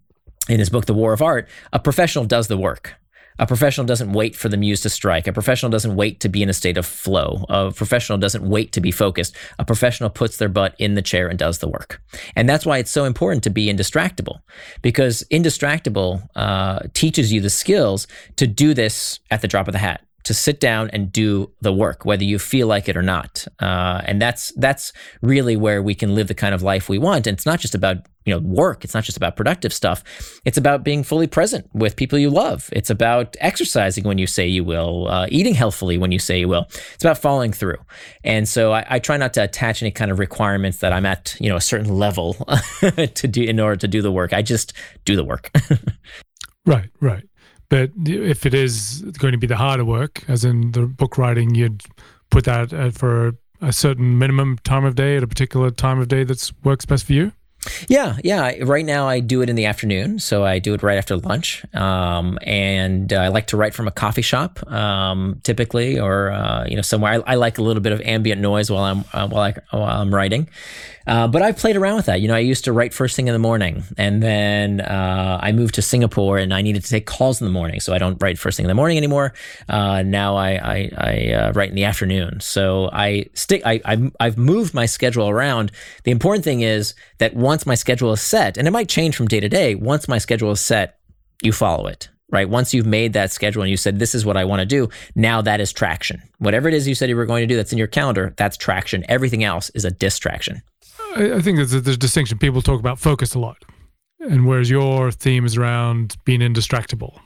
in 0.49 0.61
his 0.61 0.71
book, 0.71 0.87
The 0.87 0.95
War 0.95 1.13
of 1.13 1.23
Art, 1.23 1.49
a 1.73 1.79
professional 1.79 2.25
does 2.25 2.49
the 2.49 2.57
work. 2.57 2.95
A 3.39 3.47
professional 3.47 3.87
doesn't 3.87 4.13
wait 4.13 4.35
for 4.35 4.49
the 4.49 4.57
muse 4.57 4.81
to 4.83 4.91
strike. 4.91 5.27
A 5.27 5.33
professional 5.33 5.71
doesn't 5.71 5.95
wait 5.97 6.21
to 6.21 6.29
be 6.29 6.43
in 6.43 6.49
a 6.49 6.55
state 6.55 6.79
of 6.79 6.87
flow. 6.87 7.45
A 7.49 7.73
professional 7.73 8.19
doesn't 8.19 8.49
wait 8.49 8.73
to 8.73 8.81
be 8.81 8.91
focused. 8.91 9.37
A 9.59 9.65
professional 9.65 10.11
puts 10.11 10.39
their 10.39 10.49
butt 10.49 10.75
in 10.79 10.95
the 10.95 11.03
chair 11.03 11.29
and 11.29 11.39
does 11.39 11.59
the 11.59 11.69
work. 11.69 12.01
And 12.35 12.49
that's 12.49 12.65
why 12.65 12.79
it's 12.79 12.91
so 12.91 13.05
important 13.05 13.45
to 13.45 13.51
be 13.51 13.67
indistractable, 13.67 14.41
because 14.83 15.25
indistractable 15.31 16.27
uh, 16.35 16.81
teaches 16.95 17.33
you 17.33 17.41
the 17.41 17.51
skills 17.51 18.07
to 18.37 18.47
do 18.47 18.75
this 18.75 19.21
at 19.31 19.43
the 19.43 19.49
drop 19.49 19.69
of 19.69 19.73
the 19.73 19.79
hat 19.79 20.06
to 20.27 20.35
sit 20.35 20.59
down 20.59 20.91
and 20.91 21.13
do 21.13 21.49
the 21.61 21.73
work, 21.73 22.05
whether 22.05 22.25
you 22.25 22.37
feel 22.37 22.67
like 22.67 22.89
it 22.89 22.97
or 22.97 23.03
not. 23.03 23.47
Uh, 23.61 24.03
and 24.07 24.21
that's 24.21 24.53
that's 24.57 24.93
really 25.23 25.57
where 25.57 25.81
we 25.81 25.95
can 25.95 26.17
live 26.17 26.27
the 26.27 26.35
kind 26.35 26.53
of 26.53 26.63
life 26.63 26.89
we 26.89 26.99
want. 26.99 27.29
And 27.29 27.37
it's 27.37 27.47
not 27.47 27.61
just 27.61 27.77
about 27.77 27.99
you 28.25 28.35
know 28.35 28.41
work. 28.41 28.83
It's 28.83 28.93
not 28.93 29.05
just 29.05 29.17
about 29.17 29.37
productive 29.37 29.73
stuff. 29.73 30.03
It's 30.45 30.59
about 30.59 30.83
being 30.83 31.05
fully 31.05 31.29
present 31.29 31.71
with 31.73 31.95
people 31.95 32.19
you 32.19 32.29
love. 32.29 32.69
It's 32.73 32.91
about 32.91 33.37
exercising 33.39 34.03
when 34.03 34.19
you 34.19 34.27
say 34.27 34.49
you 34.49 34.65
will, 34.65 35.07
uh, 35.07 35.29
eating 35.31 35.55
healthfully 35.55 35.97
when 35.97 36.11
you 36.11 36.19
say 36.19 36.41
you 36.41 36.49
will. 36.49 36.67
It's 36.95 37.05
about 37.05 37.19
following 37.19 37.53
through. 37.53 37.79
And 38.25 38.49
so 38.49 38.73
I, 38.73 38.85
I 38.91 38.99
try 38.99 39.19
not 39.19 39.33
to 39.35 39.45
attach 39.45 39.81
any 39.81 39.93
kind 39.93 40.11
of 40.11 40.19
requirements 40.19 40.79
that 40.79 40.93
I'm 40.93 41.07
at 41.07 41.37
you 41.39 41.49
know 41.49 41.57
a 41.57 41.61
certain 41.61 41.97
level 41.97 42.35
to 42.81 43.29
do 43.29 43.45
in 43.45 43.61
order 43.61 43.77
to 43.77 43.87
do 43.87 44.03
the 44.03 44.11
work. 44.11 44.33
I 44.33 44.43
just 44.43 44.73
do 45.05 45.15
the 45.15 45.25
work. 45.25 45.53
right. 46.67 46.91
Right. 47.01 47.23
But 47.69 47.91
if 48.05 48.47
it 48.47 48.55
is 48.55 49.03
going 49.19 49.33
to 49.33 49.39
be 49.39 49.47
the 49.47 49.57
harder 49.57 49.85
work, 49.85 50.23
as 50.29 50.45
in 50.45 50.73
the 50.73 50.83
book 50.83 51.19
writing, 51.19 51.55
you'd 51.55 51.83
put 52.31 52.45
that 52.45 52.73
uh, 52.73 52.91
for 52.91 53.37
a 53.61 53.73
certain 53.73 54.19
minimum 54.19 54.59
time 54.65 54.85
of 54.85 54.95
day 54.95 55.17
at 55.17 55.23
a 55.23 55.27
particular 55.27 55.71
time 55.71 55.99
of 55.99 56.09
day 56.09 56.25
that 56.25 56.53
works 56.63 56.85
best 56.85 57.07
for 57.07 57.13
you? 57.13 57.33
Yeah, 57.89 58.17
yeah. 58.23 58.55
Right 58.63 58.85
now, 58.85 59.09
I 59.09 59.21
do 59.21 59.43
it 59.43 59.49
in 59.49 59.57
the 59.57 59.67
afternoon, 59.67 60.19
so 60.19 60.45
I 60.45 60.59
do 60.59 60.75
it 60.75 60.83
right 60.83 60.99
after 60.99 61.17
lunch. 61.17 61.65
Um, 61.75 62.39
and 62.43 63.13
uh, 63.13 63.17
I 63.17 63.29
like 63.29 63.49
to 63.49 63.57
write 63.57 63.75
from 63.75 63.89
a 63.89 63.91
coffee 63.91 64.23
shop, 64.23 64.65
um, 64.71 65.41
typically, 65.43 65.99
or 65.99 66.31
uh, 66.31 66.67
you 66.67 66.77
know, 66.77 66.83
somewhere. 66.83 67.23
I, 67.27 67.33
I, 67.33 67.35
like 67.37 67.59
a 67.59 67.63
little 67.63 67.83
bit 67.83 67.93
of 67.93 68.01
ambient 68.01 68.41
noise 68.41 68.71
while 68.71 68.85
I'm 68.85 69.05
uh, 69.13 69.29
while, 69.29 69.43
I, 69.43 69.55
while 69.71 70.01
I'm 70.01 70.15
writing. 70.15 70.49
Uh, 71.07 71.29
but 71.29 71.41
I've 71.41 71.57
played 71.57 71.77
around 71.77 71.97
with 71.97 72.07
that. 72.07 72.21
You 72.21 72.27
know, 72.27 72.35
I 72.35 72.41
used 72.41 72.65
to 72.65 72.73
write 72.73 72.93
first 72.93 73.15
thing 73.15 73.29
in 73.29 73.33
the 73.33 73.39
morning, 73.39 73.85
and 73.97 74.21
then 74.21 74.81
uh, 74.81 75.39
I 75.41 75.53
moved 75.53 75.77
to 75.77 75.83
Singapore, 75.83 76.39
and 76.39 76.53
I 76.53 76.63
needed 76.63 76.83
to 76.83 76.91
take 76.91 77.07
calls 77.07 77.41
in 77.41 77.47
the 77.47 77.53
morning, 77.53 77.79
so 77.79 77.95
I 77.95 77.99
don't 77.99 78.21
write 78.21 78.39
first 78.39 78.57
thing 78.57 78.65
in 78.65 78.69
the 78.69 78.75
morning 78.75 78.97
anymore. 78.97 79.33
Uh, 79.69 80.03
now 80.03 80.37
I 80.37 80.51
I, 80.57 80.91
I 80.97 81.51
write 81.51 81.69
in 81.69 81.77
the 81.77 81.85
afternoon. 81.85 82.41
So 82.41 82.91
I 82.93 83.27
stick. 83.35 83.63
I, 83.65 83.81
I 83.85 84.11
I've 84.19 84.37
moved 84.37 84.75
my 84.75 84.87
schedule 84.87 85.29
around. 85.29 85.71
The 86.03 86.11
important 86.11 86.45
thing 86.45 86.63
is 86.63 86.95
that 87.19 87.35
once 87.57 87.65
my 87.65 87.75
schedule 87.75 88.13
is 88.13 88.21
set, 88.21 88.59
and 88.59 88.69
it 88.69 88.71
might 88.71 88.87
change 88.87 89.17
from 89.17 89.29
day 89.29 89.41
to 89.41 89.49
day. 89.49 89.75
Once 89.75 90.09
my 90.09 90.19
schedule 90.19 90.51
is 90.51 90.61
set, 90.61 90.99
you 91.43 91.53
follow 91.53 91.87
it 91.87 92.11
right? 92.33 92.49
Once 92.49 92.75
you've 92.75 92.87
made 92.87 93.13
that 93.13 93.31
schedule 93.31 93.63
and 93.63 93.71
you 93.71 93.77
said, 93.77 94.01
this 94.01 94.13
is 94.13 94.27
what 94.27 94.37
I 94.37 94.45
want 94.45 94.59
to 94.59 94.67
do, 94.67 94.89
now 95.15 95.41
that 95.43 95.61
is 95.61 95.73
traction. 95.73 96.21
Whatever 96.39 96.67
it 96.67 96.75
is 96.75 96.89
you 96.89 96.95
said 96.97 97.09
you 97.09 97.15
were 97.15 97.25
going 97.25 97.43
to 97.43 97.47
do 97.47 97.55
that's 97.55 97.71
in 97.71 97.79
your 97.79 97.87
calendar, 97.87 98.35
that's 98.37 98.57
traction. 98.57 99.05
Everything 99.09 99.45
else 99.45 99.71
is 99.77 99.85
a 99.85 99.93
distraction. 99.93 100.61
I, 101.15 101.41
think 101.41 101.57
there's 101.59 101.73
a, 101.73 101.81
there's 101.81 101.95
a 101.95 102.01
distinction. 102.01 102.37
People 102.37 102.63
talk 102.63 102.81
about 102.81 102.99
focus 102.99 103.35
a 103.35 103.39
lot, 103.39 103.65
and 104.19 104.45
whereas 104.45 104.69
your 104.69 105.13
theme 105.13 105.47
is 105.47 105.57
around 105.57 106.17
being 106.25 106.41
indistractable. 106.41 107.21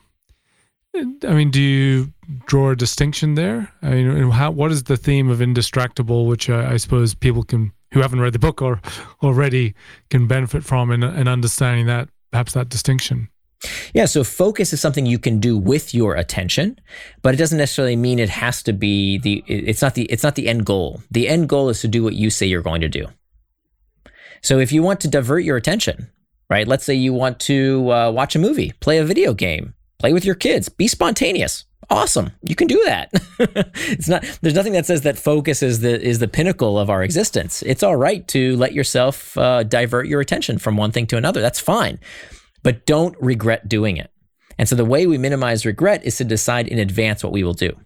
I 0.95 1.33
mean, 1.33 1.51
do 1.51 1.62
you 1.62 2.12
draw 2.45 2.73
a 2.73 2.77
distinction 2.77 3.37
there? 3.37 3.73
I 3.81 3.95
mean, 3.95 4.31
how, 4.31 4.51
what 4.51 4.71
is 4.71 4.83
the 4.83 4.99
theme 4.99 5.31
of 5.31 5.38
indistractable, 5.38 6.27
which 6.27 6.51
I, 6.51 6.73
I, 6.73 6.77
suppose 6.77 7.14
people 7.14 7.43
can 7.43 7.73
who 7.92 8.00
haven't 8.00 8.20
read 8.20 8.33
the 8.33 8.38
book 8.38 8.62
or 8.62 8.81
already 9.22 9.74
can 10.11 10.26
benefit 10.26 10.64
from 10.64 10.90
in, 10.90 11.03
in 11.03 11.29
understanding 11.29 11.87
that 11.87 12.09
perhaps 12.31 12.53
that 12.53 12.68
distinction? 12.68 13.29
Yeah, 13.92 14.07
so 14.07 14.24
focus 14.24 14.72
is 14.72 14.81
something 14.81 15.05
you 15.05 15.18
can 15.18 15.38
do 15.38 15.59
with 15.59 15.92
your 15.92 16.14
attention, 16.14 16.79
but 17.20 17.35
it 17.35 17.37
doesn't 17.37 17.59
necessarily 17.59 17.96
mean 17.96 18.18
it 18.18 18.31
has 18.31 18.62
to 18.62 18.72
be 18.72 19.18
the 19.18 19.44
it's 19.46 19.83
not 19.83 19.94
the 19.94 20.05
it's 20.05 20.22
not 20.22 20.35
the 20.35 20.48
end 20.48 20.64
goal. 20.64 21.03
The 21.11 21.29
end 21.29 21.48
goal 21.48 21.68
is 21.68 21.81
to 21.83 21.88
do 21.88 22.03
what 22.03 22.14
you 22.14 22.31
say 22.31 22.46
you're 22.46 22.62
going 22.62 22.81
to 22.81 22.88
do. 22.88 23.07
So 24.40 24.59
if 24.59 24.72
you 24.72 24.83
want 24.83 25.00
to 25.00 25.09
divert 25.09 25.44
your 25.44 25.59
attention, 25.59 26.11
right? 26.48 26.66
Let's 26.66 26.85
say 26.85 26.94
you 26.94 27.12
want 27.12 27.38
to 27.40 27.92
uh, 27.92 28.11
watch 28.11 28.35
a 28.35 28.38
movie, 28.38 28.72
play 28.81 28.96
a 28.96 29.05
video 29.05 29.35
game, 29.35 29.74
play 29.98 30.14
with 30.14 30.24
your 30.24 30.35
kids, 30.35 30.70
be 30.70 30.88
spontaneous. 30.88 31.66
Awesome, 31.90 32.31
you 32.42 32.55
can 32.55 32.68
do 32.68 32.81
that. 32.85 33.11
it's 33.74 34.09
not. 34.09 34.22
There's 34.42 34.55
nothing 34.55 34.74
that 34.74 34.87
says 34.87 35.03
that 35.03 35.18
focus 35.18 35.61
is 35.61 35.81
the 35.81 36.00
is 36.00 36.20
the 36.20 36.29
pinnacle 36.29 36.79
of 36.79 36.88
our 36.88 37.03
existence. 37.03 37.62
It's 37.62 37.83
all 37.83 37.96
right 37.96 38.26
to 38.29 38.57
let 38.57 38.72
yourself 38.72 39.37
uh, 39.37 39.64
divert 39.64 40.07
your 40.07 40.20
attention 40.20 40.59
from 40.59 40.76
one 40.76 40.92
thing 40.92 41.09
to 41.09 41.16
another. 41.16 41.40
That's 41.40 41.59
fine, 41.59 41.98
but 42.62 42.87
don't 42.87 43.16
regret 43.20 43.68
doing 43.68 43.96
it. 43.96 44.12
And 44.57 44.68
so 44.68 44.76
the 44.76 44.85
way 44.85 45.07
we 45.09 45.18
minimize 45.18 45.66
regret 45.66 46.05
is 46.05 46.16
to 46.18 46.24
decide 46.24 46.68
in 46.68 46.79
advance 46.79 47.24
what 47.24 47.33
we 47.33 47.42
will 47.42 47.55
do. 47.55 47.76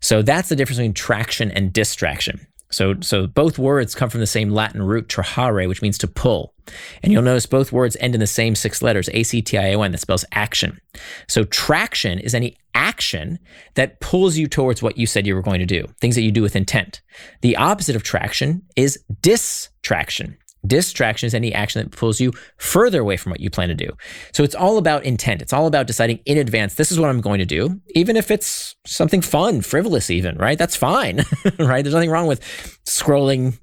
So 0.00 0.22
that's 0.22 0.48
the 0.48 0.56
difference 0.56 0.78
between 0.78 0.94
traction 0.94 1.50
and 1.50 1.72
distraction. 1.72 2.46
So, 2.70 2.94
so 3.00 3.26
both 3.26 3.58
words 3.58 3.94
come 3.94 4.10
from 4.10 4.20
the 4.20 4.26
same 4.26 4.50
Latin 4.50 4.82
root 4.82 5.08
trahere, 5.08 5.68
which 5.68 5.82
means 5.82 5.98
to 5.98 6.08
pull. 6.08 6.54
And 7.02 7.12
you'll 7.12 7.22
notice 7.22 7.46
both 7.46 7.72
words 7.72 7.96
end 8.00 8.14
in 8.14 8.20
the 8.20 8.26
same 8.26 8.54
six 8.54 8.80
letters, 8.80 9.08
A-C-T-I-O-N, 9.12 9.92
that 9.92 9.98
spells 9.98 10.24
action. 10.32 10.80
So 11.28 11.44
traction 11.44 12.18
is 12.20 12.34
any 12.34 12.56
action 12.74 13.38
that 13.74 14.00
pulls 14.00 14.36
you 14.36 14.46
towards 14.46 14.82
what 14.82 14.96
you 14.96 15.06
said 15.06 15.26
you 15.26 15.34
were 15.34 15.42
going 15.42 15.58
to 15.58 15.66
do, 15.66 15.84
things 16.00 16.14
that 16.14 16.22
you 16.22 16.30
do 16.30 16.42
with 16.42 16.54
intent. 16.54 17.02
The 17.40 17.56
opposite 17.56 17.96
of 17.96 18.02
traction 18.02 18.62
is 18.76 19.02
distraction. 19.20 20.36
Distraction 20.66 21.26
is 21.26 21.34
any 21.34 21.52
action 21.54 21.82
that 21.82 21.96
pulls 21.96 22.20
you 22.20 22.32
further 22.56 23.00
away 23.00 23.16
from 23.16 23.30
what 23.30 23.40
you 23.40 23.50
plan 23.50 23.68
to 23.68 23.74
do. 23.74 23.90
So 24.32 24.42
it's 24.42 24.54
all 24.54 24.78
about 24.78 25.04
intent. 25.04 25.40
It's 25.42 25.52
all 25.52 25.66
about 25.66 25.86
deciding 25.86 26.20
in 26.26 26.38
advance, 26.38 26.74
this 26.74 26.92
is 26.92 27.00
what 27.00 27.08
I'm 27.08 27.20
going 27.20 27.38
to 27.38 27.46
do, 27.46 27.80
even 27.94 28.16
if 28.16 28.30
it's 28.30 28.76
something 28.86 29.22
fun, 29.22 29.62
frivolous, 29.62 30.10
even, 30.10 30.36
right? 30.36 30.58
That's 30.58 30.76
fine, 30.76 31.24
right? 31.58 31.82
There's 31.82 31.94
nothing 31.94 32.10
wrong 32.10 32.26
with 32.26 32.40
scrolling 32.84 33.58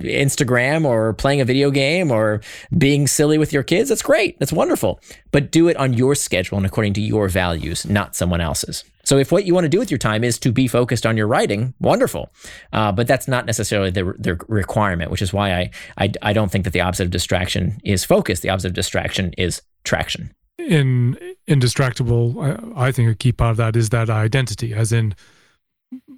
Instagram 0.00 0.84
or 0.84 1.14
playing 1.14 1.40
a 1.40 1.44
video 1.44 1.70
game 1.70 2.10
or 2.10 2.40
being 2.76 3.06
silly 3.06 3.38
with 3.38 3.52
your 3.52 3.62
kids. 3.62 3.88
That's 3.88 4.02
great. 4.02 4.38
That's 4.38 4.52
wonderful. 4.52 5.00
But 5.30 5.52
do 5.52 5.68
it 5.68 5.76
on 5.76 5.92
your 5.92 6.14
schedule 6.14 6.56
and 6.56 6.66
according 6.66 6.94
to 6.94 7.00
your 7.00 7.28
values, 7.28 7.86
not 7.86 8.16
someone 8.16 8.40
else's. 8.40 8.84
So 9.04 9.18
if 9.18 9.32
what 9.32 9.44
you 9.44 9.54
want 9.54 9.64
to 9.64 9.68
do 9.68 9.78
with 9.78 9.90
your 9.90 9.98
time 9.98 10.24
is 10.24 10.38
to 10.40 10.52
be 10.52 10.68
focused 10.68 11.04
on 11.06 11.16
your 11.16 11.26
writing, 11.26 11.74
wonderful. 11.80 12.32
Uh, 12.72 12.92
but 12.92 13.06
that's 13.06 13.26
not 13.26 13.46
necessarily 13.46 13.90
the, 13.90 14.14
the 14.18 14.38
requirement, 14.48 15.10
which 15.10 15.22
is 15.22 15.32
why 15.32 15.54
I, 15.54 15.70
I, 15.98 16.12
I 16.22 16.32
don't 16.32 16.50
think 16.50 16.64
that 16.64 16.72
the 16.72 16.80
opposite 16.80 17.04
of 17.04 17.10
distraction 17.10 17.80
is 17.84 18.04
focus. 18.04 18.40
The 18.40 18.50
opposite 18.50 18.68
of 18.68 18.74
distraction 18.74 19.32
is 19.36 19.62
traction. 19.84 20.32
In 20.58 21.18
indistractable, 21.48 22.74
I, 22.76 22.88
I 22.88 22.92
think 22.92 23.10
a 23.10 23.14
key 23.14 23.32
part 23.32 23.52
of 23.52 23.56
that 23.56 23.76
is 23.76 23.88
that 23.90 24.08
identity, 24.08 24.72
as 24.72 24.92
in 24.92 25.14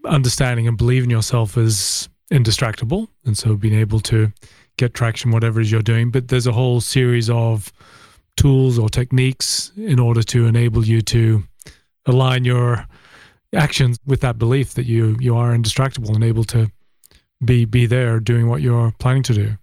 understanding 0.05 0.69
and 0.69 0.77
believing 0.77 1.11
yourself 1.11 1.57
as 1.57 2.09
indistractable, 2.31 3.09
and 3.25 3.39
so 3.39 3.57
being 3.57 3.75
able 3.75 4.01
to 4.01 4.33
get 4.77 4.93
traction 4.93 5.31
whatever 5.31 5.61
it 5.61 5.65
is 5.65 5.73
you're 5.73 5.83
doing. 5.83 6.11
But 6.11 6.29
there's 6.29 6.47
a 6.47 6.53
whole 6.53 6.81
series 6.81 7.31
of 7.31 7.73
tools 8.37 8.79
or 8.79 8.89
techniques 8.89 9.73
in 9.77 9.99
order 9.99 10.23
to 10.23 10.47
enable 10.47 10.85
you 10.85 11.01
to 11.03 11.45
align 12.07 12.45
your 12.45 12.87
actions 13.55 13.99
with 14.07 14.21
that 14.21 14.39
belief 14.39 14.75
that 14.75 14.85
you 14.85 15.17
you 15.21 15.37
are 15.37 15.53
indistractable 15.53 16.15
and 16.15 16.25
able 16.25 16.45
to 16.45 16.71
be 17.45 17.65
be 17.65 17.87
there 17.87 18.21
doing 18.21 18.49
what 18.49 18.63
you're 18.63 18.93
planning 18.99 19.23
to 19.23 19.35
do. 19.35 19.57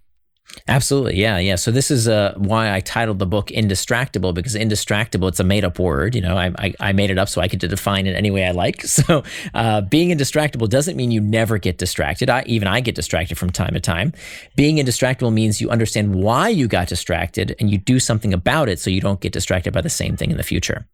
Absolutely. 0.68 1.16
Yeah. 1.16 1.38
Yeah. 1.38 1.56
So 1.56 1.70
this 1.70 1.90
is 1.90 2.08
uh, 2.08 2.34
why 2.36 2.72
I 2.72 2.80
titled 2.80 3.18
the 3.18 3.26
book 3.26 3.48
Indistractable 3.48 4.32
because 4.34 4.54
indistractable, 4.54 5.28
it's 5.28 5.40
a 5.40 5.44
made 5.44 5.64
up 5.64 5.78
word. 5.78 6.14
You 6.14 6.20
know, 6.20 6.36
I, 6.36 6.52
I, 6.58 6.74
I, 6.78 6.92
made 6.92 7.10
it 7.10 7.18
up 7.18 7.28
so 7.28 7.40
I 7.40 7.48
could 7.48 7.58
define 7.58 8.06
it 8.06 8.14
any 8.14 8.30
way 8.30 8.46
I 8.46 8.52
like. 8.52 8.84
So 8.92 9.24
uh, 9.54 9.80
being 9.80 10.16
indistractable 10.16 10.68
doesn't 10.68 10.96
mean 10.96 11.10
you 11.10 11.20
never 11.20 11.58
get 11.58 11.78
distracted. 11.78 12.28
I, 12.28 12.44
even 12.46 12.68
I 12.68 12.80
get 12.80 12.94
distracted 12.94 13.38
from 13.38 13.50
time 13.50 13.72
to 13.72 13.80
time. 13.80 14.12
Being 14.54 14.76
indistractable 14.76 15.32
means 15.32 15.60
you 15.60 15.70
understand 15.70 16.14
why 16.14 16.50
you 16.50 16.68
got 16.68 16.88
distracted 16.88 17.56
and 17.58 17.70
you 17.70 17.78
do 17.78 17.98
something 17.98 18.32
about 18.34 18.68
it 18.68 18.78
so 18.78 18.90
you 18.90 19.00
don't 19.00 19.20
get 19.20 19.32
distracted 19.32 19.72
by 19.72 19.80
the 19.80 19.90
same 19.90 20.16
thing 20.16 20.30
in 20.30 20.36
the 20.36 20.42
future. 20.42 20.86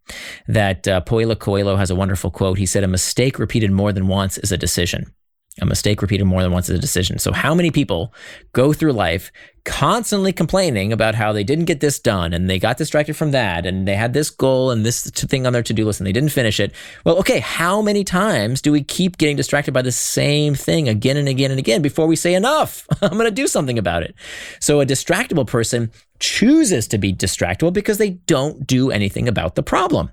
That 0.46 0.86
uh, 0.86 1.00
Coelho 1.02 1.76
has 1.76 1.90
a 1.90 1.96
wonderful 1.96 2.30
quote. 2.30 2.56
He 2.56 2.66
said, 2.66 2.84
A 2.84 2.88
mistake 2.88 3.38
repeated 3.38 3.72
more 3.72 3.92
than 3.92 4.06
once 4.06 4.38
is 4.38 4.52
a 4.52 4.56
decision. 4.56 5.12
A 5.60 5.66
mistake 5.66 6.02
repeated 6.02 6.24
more 6.24 6.42
than 6.42 6.52
once 6.52 6.68
is 6.68 6.78
a 6.78 6.80
decision. 6.80 7.18
So, 7.18 7.32
how 7.32 7.54
many 7.54 7.70
people 7.70 8.12
go 8.52 8.72
through 8.72 8.92
life 8.92 9.32
constantly 9.64 10.32
complaining 10.32 10.92
about 10.92 11.14
how 11.14 11.32
they 11.32 11.44
didn't 11.44 11.66
get 11.66 11.80
this 11.80 11.98
done 11.98 12.32
and 12.32 12.48
they 12.48 12.58
got 12.58 12.78
distracted 12.78 13.14
from 13.14 13.32
that 13.32 13.66
and 13.66 13.86
they 13.86 13.96
had 13.96 14.14
this 14.14 14.30
goal 14.30 14.70
and 14.70 14.86
this 14.86 15.10
thing 15.10 15.46
on 15.46 15.52
their 15.52 15.62
to 15.62 15.74
do 15.74 15.84
list 15.84 16.00
and 16.00 16.06
they 16.06 16.12
didn't 16.12 16.30
finish 16.30 16.58
it? 16.60 16.72
Well, 17.04 17.18
okay, 17.18 17.40
how 17.40 17.82
many 17.82 18.04
times 18.04 18.62
do 18.62 18.72
we 18.72 18.82
keep 18.82 19.18
getting 19.18 19.36
distracted 19.36 19.72
by 19.72 19.82
the 19.82 19.92
same 19.92 20.54
thing 20.54 20.88
again 20.88 21.16
and 21.16 21.28
again 21.28 21.50
and 21.50 21.58
again 21.58 21.82
before 21.82 22.06
we 22.06 22.16
say, 22.16 22.34
enough? 22.34 22.86
I'm 23.02 23.10
going 23.10 23.24
to 23.24 23.30
do 23.30 23.46
something 23.46 23.78
about 23.78 24.02
it. 24.02 24.14
So, 24.60 24.80
a 24.80 24.86
distractible 24.86 25.46
person 25.46 25.90
chooses 26.20 26.88
to 26.88 26.98
be 26.98 27.12
distractible 27.12 27.72
because 27.72 27.98
they 27.98 28.10
don't 28.10 28.66
do 28.66 28.90
anything 28.90 29.28
about 29.28 29.54
the 29.54 29.62
problem. 29.62 30.10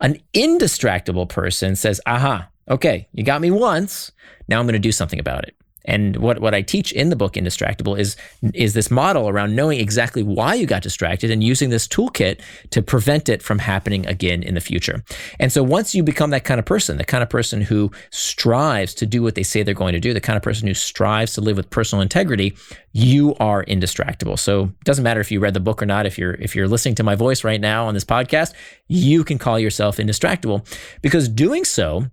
An 0.00 0.18
indistractable 0.34 1.28
person 1.28 1.76
says, 1.76 2.00
aha, 2.06 2.48
okay, 2.68 3.08
you 3.12 3.24
got 3.24 3.40
me 3.40 3.50
once. 3.50 4.12
Now 4.48 4.58
I'm 4.58 4.66
going 4.66 4.74
to 4.74 4.78
do 4.78 4.92
something 4.92 5.18
about 5.18 5.44
it. 5.44 5.56
And 5.86 6.16
what, 6.16 6.40
what 6.40 6.54
I 6.54 6.62
teach 6.62 6.92
in 6.92 7.10
the 7.10 7.16
book 7.16 7.34
Indistractable 7.34 7.98
is, 7.98 8.16
is 8.54 8.74
this 8.74 8.90
model 8.90 9.28
around 9.28 9.54
knowing 9.54 9.80
exactly 9.80 10.22
why 10.22 10.54
you 10.54 10.66
got 10.66 10.82
distracted 10.82 11.30
and 11.30 11.42
using 11.42 11.70
this 11.70 11.86
toolkit 11.86 12.40
to 12.70 12.82
prevent 12.82 13.28
it 13.28 13.42
from 13.42 13.60
happening 13.60 14.04
again 14.06 14.42
in 14.42 14.54
the 14.54 14.60
future. 14.60 15.04
And 15.38 15.52
so 15.52 15.62
once 15.62 15.94
you 15.94 16.02
become 16.02 16.30
that 16.30 16.44
kind 16.44 16.58
of 16.58 16.66
person, 16.66 16.98
the 16.98 17.04
kind 17.04 17.22
of 17.22 17.30
person 17.30 17.60
who 17.60 17.90
strives 18.10 18.94
to 18.94 19.06
do 19.06 19.22
what 19.22 19.36
they 19.36 19.42
say 19.42 19.62
they're 19.62 19.74
going 19.74 19.92
to 19.92 20.00
do, 20.00 20.12
the 20.12 20.20
kind 20.20 20.36
of 20.36 20.42
person 20.42 20.66
who 20.66 20.74
strives 20.74 21.34
to 21.34 21.40
live 21.40 21.56
with 21.56 21.70
personal 21.70 22.02
integrity, 22.02 22.56
you 22.92 23.34
are 23.36 23.64
indistractable. 23.66 24.38
So 24.38 24.64
it 24.64 24.84
doesn't 24.84 25.04
matter 25.04 25.20
if 25.20 25.30
you 25.30 25.38
read 25.38 25.54
the 25.54 25.60
book 25.60 25.82
or 25.82 25.86
not, 25.86 26.06
if 26.06 26.18
you're 26.18 26.34
if 26.34 26.56
you're 26.56 26.68
listening 26.68 26.96
to 26.96 27.02
my 27.04 27.14
voice 27.14 27.44
right 27.44 27.60
now 27.60 27.86
on 27.86 27.94
this 27.94 28.04
podcast, 28.04 28.54
you 28.88 29.22
can 29.22 29.38
call 29.38 29.58
yourself 29.58 29.98
indistractable 29.98 30.66
because 31.02 31.28
doing 31.28 31.64
so 31.64 32.06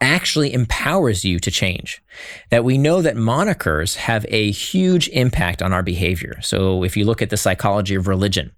actually 0.00 0.52
empowers 0.52 1.24
you 1.24 1.38
to 1.40 1.50
change. 1.50 2.02
That 2.50 2.64
we 2.64 2.78
know 2.78 3.02
that 3.02 3.16
monikers 3.16 3.96
have 3.96 4.26
a 4.28 4.50
huge 4.50 5.08
impact 5.08 5.62
on 5.62 5.72
our 5.72 5.82
behavior. 5.82 6.40
So 6.42 6.84
if 6.84 6.96
you 6.96 7.04
look 7.04 7.22
at 7.22 7.30
the 7.30 7.36
psychology 7.36 7.94
of 7.94 8.08
religion, 8.08 8.52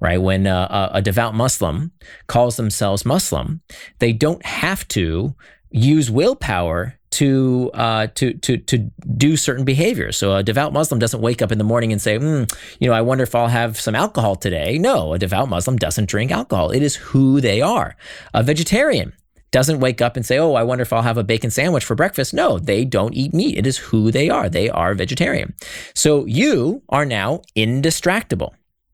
right, 0.00 0.20
when 0.20 0.46
a, 0.46 0.90
a 0.94 1.02
devout 1.02 1.34
Muslim 1.34 1.92
calls 2.26 2.56
themselves 2.56 3.04
Muslim, 3.04 3.60
they 3.98 4.12
don't 4.12 4.44
have 4.44 4.86
to 4.88 5.34
use 5.70 6.10
willpower 6.10 6.98
to 7.10 7.70
uh, 7.74 8.06
to 8.14 8.34
to 8.34 8.58
to 8.58 8.90
do 9.16 9.36
certain 9.36 9.64
behaviors. 9.64 10.16
So 10.16 10.36
a 10.36 10.42
devout 10.42 10.72
Muslim 10.72 10.98
doesn't 10.98 11.20
wake 11.20 11.40
up 11.40 11.50
in 11.50 11.58
the 11.58 11.64
morning 11.64 11.92
and 11.92 12.00
say, 12.00 12.18
mm, 12.18 12.52
you 12.80 12.88
know, 12.88 12.94
I 12.94 13.00
wonder 13.00 13.24
if 13.24 13.34
I'll 13.34 13.48
have 13.48 13.80
some 13.80 13.94
alcohol 13.94 14.36
today. 14.36 14.78
No, 14.78 15.14
a 15.14 15.18
devout 15.18 15.48
Muslim 15.48 15.76
doesn't 15.76 16.08
drink 16.08 16.30
alcohol. 16.30 16.70
It 16.70 16.82
is 16.82 16.96
who 16.96 17.40
they 17.40 17.62
are. 17.62 17.96
A 18.34 18.42
vegetarian 18.42 19.12
doesn't 19.50 19.80
wake 19.80 20.00
up 20.00 20.16
and 20.16 20.24
say, 20.24 20.38
Oh, 20.38 20.54
I 20.54 20.62
wonder 20.62 20.82
if 20.82 20.92
I'll 20.92 21.02
have 21.02 21.18
a 21.18 21.24
bacon 21.24 21.50
sandwich 21.50 21.84
for 21.84 21.94
breakfast. 21.94 22.34
No, 22.34 22.58
they 22.58 22.84
don't 22.84 23.14
eat 23.14 23.34
meat. 23.34 23.58
It 23.58 23.66
is 23.66 23.78
who 23.78 24.10
they 24.10 24.28
are. 24.28 24.48
They 24.48 24.68
are 24.68 24.94
vegetarian. 24.94 25.54
So 25.94 26.24
you 26.26 26.82
are 26.88 27.04
now 27.04 27.42
indistractable, 27.56 28.52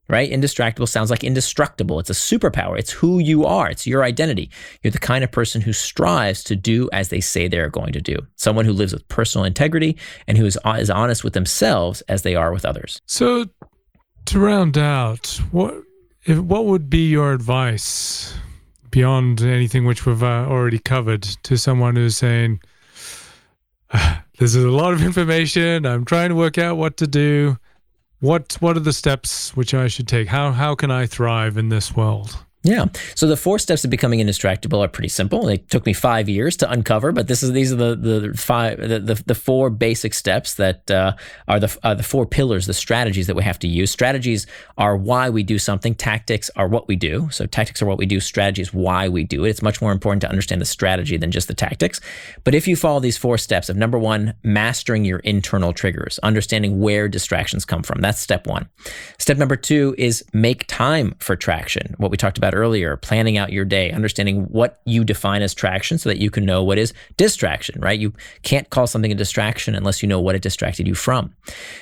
right? 0.09 0.31
Indistractable 0.31 0.89
sounds 0.89 1.11
like 1.11 1.25
indestructible. 1.25 1.99
It's 1.99 2.11
a 2.11 2.15
superpower. 2.15 2.79
It's 2.79 2.91
who 2.91 3.19
you 3.19 3.45
are. 3.45 3.69
It's 3.69 3.87
your 3.87 4.05
identity. 4.05 4.51
You're 4.83 4.93
the 4.93 4.99
kind 4.99 5.25
of 5.25 5.33
person 5.33 5.61
who 5.61 5.73
strives 5.73 6.45
to 6.45 6.57
do 6.57 6.89
as 6.93 7.09
they 7.09 7.21
say 7.21 7.49
they're 7.49 7.71
going 7.71 7.93
to 7.93 8.01
do. 8.01 8.17
Someone 8.37 8.65
who 8.65 8.73
lives 8.73 8.93
with 8.93 9.09
personal 9.09 9.45
integrity 9.45 9.97
and 10.27 10.39
who 10.39 10.47
is 10.47 10.59
uh, 10.65 10.73
as 10.73 10.91
honest 10.91 11.25
with 11.25 11.33
themselves 11.33 12.01
as 12.03 12.23
they 12.23 12.35
are 12.35 12.53
with 12.53 12.65
others. 12.65 13.01
So, 13.07 13.47
to 14.27 14.39
round 14.39 14.79
out, 14.79 15.39
what 15.51 15.75
if, 16.25 16.39
what 16.39 16.65
would 16.65 16.89
be 16.89 17.11
your 17.11 17.33
advice 17.33 18.35
beyond 18.95 19.43
anything 19.43 19.85
which 19.85 20.07
we've 20.07 20.23
uh, 20.23 20.47
already 20.49 20.79
covered 20.79 21.23
to 21.43 21.59
someone 21.59 21.97
who's 21.97 22.17
saying, 22.17 22.61
ah, 23.93 24.23
"This 24.39 24.55
is 24.55 24.63
a 24.63 24.71
lot 24.71 24.93
of 24.93 25.03
information. 25.03 25.85
I'm 25.85 26.05
trying 26.05 26.29
to 26.29 26.37
work 26.37 26.59
out 26.59 26.77
what 26.77 26.97
to 26.99 27.09
do. 27.09 27.59
What 28.21 28.57
what 28.61 28.77
are 28.77 28.81
the 28.81 28.93
steps 28.93 29.57
which 29.57 29.75
I 29.75 29.89
should 29.89 30.07
take? 30.07 30.29
How 30.29 30.53
how 30.53 30.77
can 30.77 30.93
I 30.93 31.07
thrive 31.07 31.59
in 31.59 31.71
this 31.71 31.97
world?" 31.97 32.45
Yeah. 32.65 32.87
So 33.15 33.27
the 33.27 33.37
four 33.37 33.59
steps 33.59 33.85
of 33.85 33.91
becoming 33.91 34.21
indistractable 34.21 34.83
are 34.83 34.89
pretty 34.89 35.11
simple. 35.11 35.45
They 35.45 35.59
took 35.59 35.85
me 35.85 35.93
five 35.93 36.31
years 36.31 36.57
to 36.57 36.71
uncover, 36.71 37.13
but 37.13 37.29
this 37.29 37.43
is 37.43 37.53
these 37.53 37.71
are 37.71 37.77
the 37.77 37.95
the 37.95 38.35
five 38.39 38.79
the 38.81 38.99
the, 39.01 39.23
the 39.27 39.35
four 39.35 39.69
basic 39.69 40.15
steps 40.15 40.55
that 40.55 40.91
uh, 40.91 41.13
are 41.47 41.61
the 41.61 41.79
uh, 41.83 41.93
the 41.93 42.03
four 42.03 42.25
pillars, 42.25 42.67
the 42.67 42.73
strategies 42.73 43.27
that 43.27 43.37
we 43.37 43.43
have 43.43 43.59
to 43.59 43.69
use. 43.69 43.91
Strategies 43.91 44.47
are 44.79 44.97
why 44.97 45.29
we 45.29 45.43
do 45.43 45.59
something. 45.59 45.95
Tactics 45.95 46.51
are 46.57 46.67
what 46.67 46.89
we 46.89 46.97
do. 46.97 47.29
So 47.31 47.45
tactics 47.45 47.83
are 47.83 47.87
what 47.87 47.99
we 47.99 48.07
do. 48.07 48.19
Strategies 48.19 48.73
why 48.73 49.11
we 49.11 49.25
do 49.25 49.45
it. 49.45 49.51
It's 49.51 49.63
much 49.63 49.83
more 49.83 49.93
important 49.93 50.23
to 50.23 50.31
understand 50.31 50.63
the 50.63 50.67
strategy 50.67 51.19
than 51.19 51.31
just 51.31 51.49
the 51.49 51.55
tactics. 51.55 52.01
But 52.45 52.55
if 52.55 52.67
you 52.67 52.77
follow 52.77 52.99
these 52.99 53.19
four 53.19 53.37
steps 53.37 53.69
of 53.69 53.77
number 53.77 53.99
one, 53.99 54.33
mastering 54.43 55.05
your 55.05 55.19
internal 55.19 55.75
triggers, 55.75 56.19
understanding 56.23 56.81
where 56.81 57.09
distractions 57.09 57.67
come 57.67 57.83
from. 57.83 58.01
That's 58.01 58.21
step 58.21 58.47
one. 58.47 58.71
Step 59.19 59.37
number 59.37 59.57
two 59.57 59.95
is 59.99 60.25
make 60.33 60.67
time 60.67 61.15
for 61.19 61.37
traction. 61.37 61.95
What 61.99 62.11
we 62.11 62.17
talked 62.17 62.39
about 62.39 62.54
earlier, 62.55 62.97
planning 62.97 63.37
out 63.37 63.53
your 63.53 63.65
day, 63.65 63.91
understanding 63.91 64.45
what 64.45 64.81
you 64.85 65.05
define 65.05 65.43
as 65.43 65.53
traction 65.53 65.99
so 65.99 66.09
that 66.09 66.19
you 66.19 66.31
can 66.31 66.45
know 66.45 66.63
what 66.63 66.79
is 66.79 66.95
distraction, 67.17 67.81
right? 67.81 67.99
You 67.99 68.13
can't 68.43 68.71
call 68.71 68.87
something 68.87 69.13
a 69.13 69.15
distraction 69.15 69.75
unless 69.75 70.03
you 70.03 70.09
know 70.09 70.21
what 70.21 70.35
it 70.35 70.43
distracted 70.43 70.87
you 70.87 70.95
from. 70.95 71.35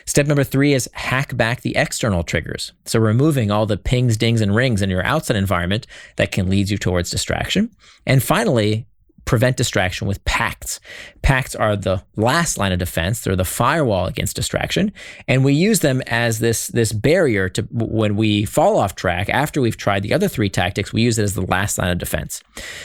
Step 0.06 0.26
number 0.26 0.44
three 0.44 0.72
is 0.72 0.88
hack 0.94 1.36
back 1.36 1.60
the 1.60 1.76
external 1.76 2.22
triggers. 2.22 2.72
So 2.84 2.98
removing 2.98 3.50
all 3.50 3.66
the 3.66 3.76
pings, 3.76 4.16
dings, 4.16 4.40
and 4.40 4.54
rings 4.54 4.82
in 4.82 4.90
your 4.90 5.04
outside 5.04 5.36
environment 5.36 5.86
that 6.16 6.32
can 6.32 6.50
lead 6.50 6.70
you 6.70 6.78
towards 6.78 7.10
distraction. 7.10 7.70
And 8.06 8.22
finally, 8.22 8.86
prevent 9.24 9.56
distraction 9.56 10.06
with 10.06 10.24
pacts. 10.24 10.80
Pacts 11.22 11.54
are 11.54 11.76
the 11.76 12.02
last 12.16 12.58
line 12.58 12.72
of 12.72 12.78
defense. 12.78 13.20
They're 13.20 13.36
the 13.36 13.44
firewall 13.44 14.06
against 14.06 14.36
distraction. 14.36 14.92
And 15.28 15.44
we 15.44 15.54
use 15.54 15.80
them 15.80 16.02
as 16.06 16.40
this, 16.40 16.68
this 16.68 16.92
barrier 16.92 17.48
to 17.50 17.62
when 17.70 18.16
we 18.16 18.44
fall 18.44 18.76
off 18.78 18.94
track 18.94 19.28
after 19.28 19.60
we've 19.60 19.76
tried 19.76 20.02
the 20.02 20.12
other 20.12 20.28
three 20.28 20.50
tactics, 20.50 20.92
we 20.92 21.02
use 21.02 21.18
it 21.18 21.22
as 21.22 21.34
the 21.34 21.46
last 21.46 21.78
line 21.78 21.90
of 21.90 21.98
defense. 21.98 22.42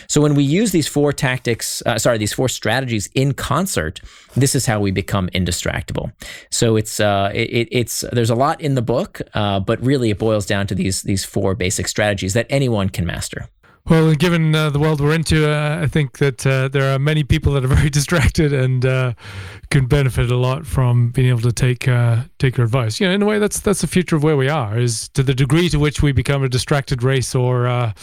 So 0.08 0.22
when 0.22 0.36
we 0.36 0.44
use 0.44 0.72
these 0.72 0.88
four 0.88 1.12
tactics, 1.12 1.82
uh, 1.86 1.98
sorry, 1.98 2.18
these 2.18 2.34
four 2.34 2.50
strategies 2.50 3.10
in 3.16 3.34
concert, 3.34 4.00
this 4.36 4.54
is 4.56 4.66
how 4.66 4.80
we 4.80 4.92
become 4.92 5.30
indistractable. 5.30 6.12
So 6.52 6.76
it's, 6.76 7.00
uh, 7.00 7.32
it, 7.34 7.68
it's, 7.72 8.06
there's 8.12 8.30
a 8.30 8.36
lot 8.36 8.62
in 8.62 8.76
the 8.76 8.82
book, 8.82 9.22
uh, 9.34 9.60
but 9.60 9.82
really 9.84 10.12
it 10.12 10.20
boils 10.20 10.46
down 10.46 10.68
to 10.68 10.76
these, 10.76 11.02
these 11.02 11.26
four 11.26 11.56
basic 11.56 11.88
strategies 11.88 12.34
that 12.34 12.46
anyone 12.50 12.90
can 12.90 13.06
master. 13.06 13.50
Well, 13.90 14.14
given 14.16 14.54
uh, 14.54 14.70
the 14.70 14.80
world 14.80 15.00
we're 15.00 15.14
into, 15.14 15.50
uh, 15.50 15.80
I 15.82 15.88
think 15.88 16.18
that 16.18 16.46
uh, 16.46 16.68
there 16.68 16.94
are 16.94 17.00
many 17.00 17.24
people 17.24 17.54
that 17.54 17.64
are 17.64 17.68
very 17.76 17.90
distracted 17.90 18.52
and 18.52 18.86
uh, 18.86 19.14
can 19.70 19.86
benefit 19.86 20.30
a 20.30 20.36
lot 20.36 20.66
from 20.66 21.12
being 21.12 21.30
able 21.30 21.40
to 21.42 21.54
take 21.54 21.88
uh, 21.88 22.24
take 22.38 22.58
your 22.58 22.66
advice. 22.66 23.00
You 23.00 23.08
know, 23.08 23.14
in 23.14 23.22
a 23.22 23.26
way, 23.26 23.40
that's 23.40 23.62
that's 23.62 23.80
the 23.80 23.88
future 23.88 24.18
of 24.18 24.24
where 24.24 24.36
we 24.36 24.50
are. 24.50 24.78
Is 24.78 25.08
to 25.10 25.24
the 25.24 25.34
degree 25.34 25.70
to 25.70 25.80
which 25.80 26.02
we 26.02 26.12
become 26.12 26.44
a 26.44 26.50
distracted 26.50 27.02
race 27.02 27.34
or 27.34 27.66
uh, 27.68 27.94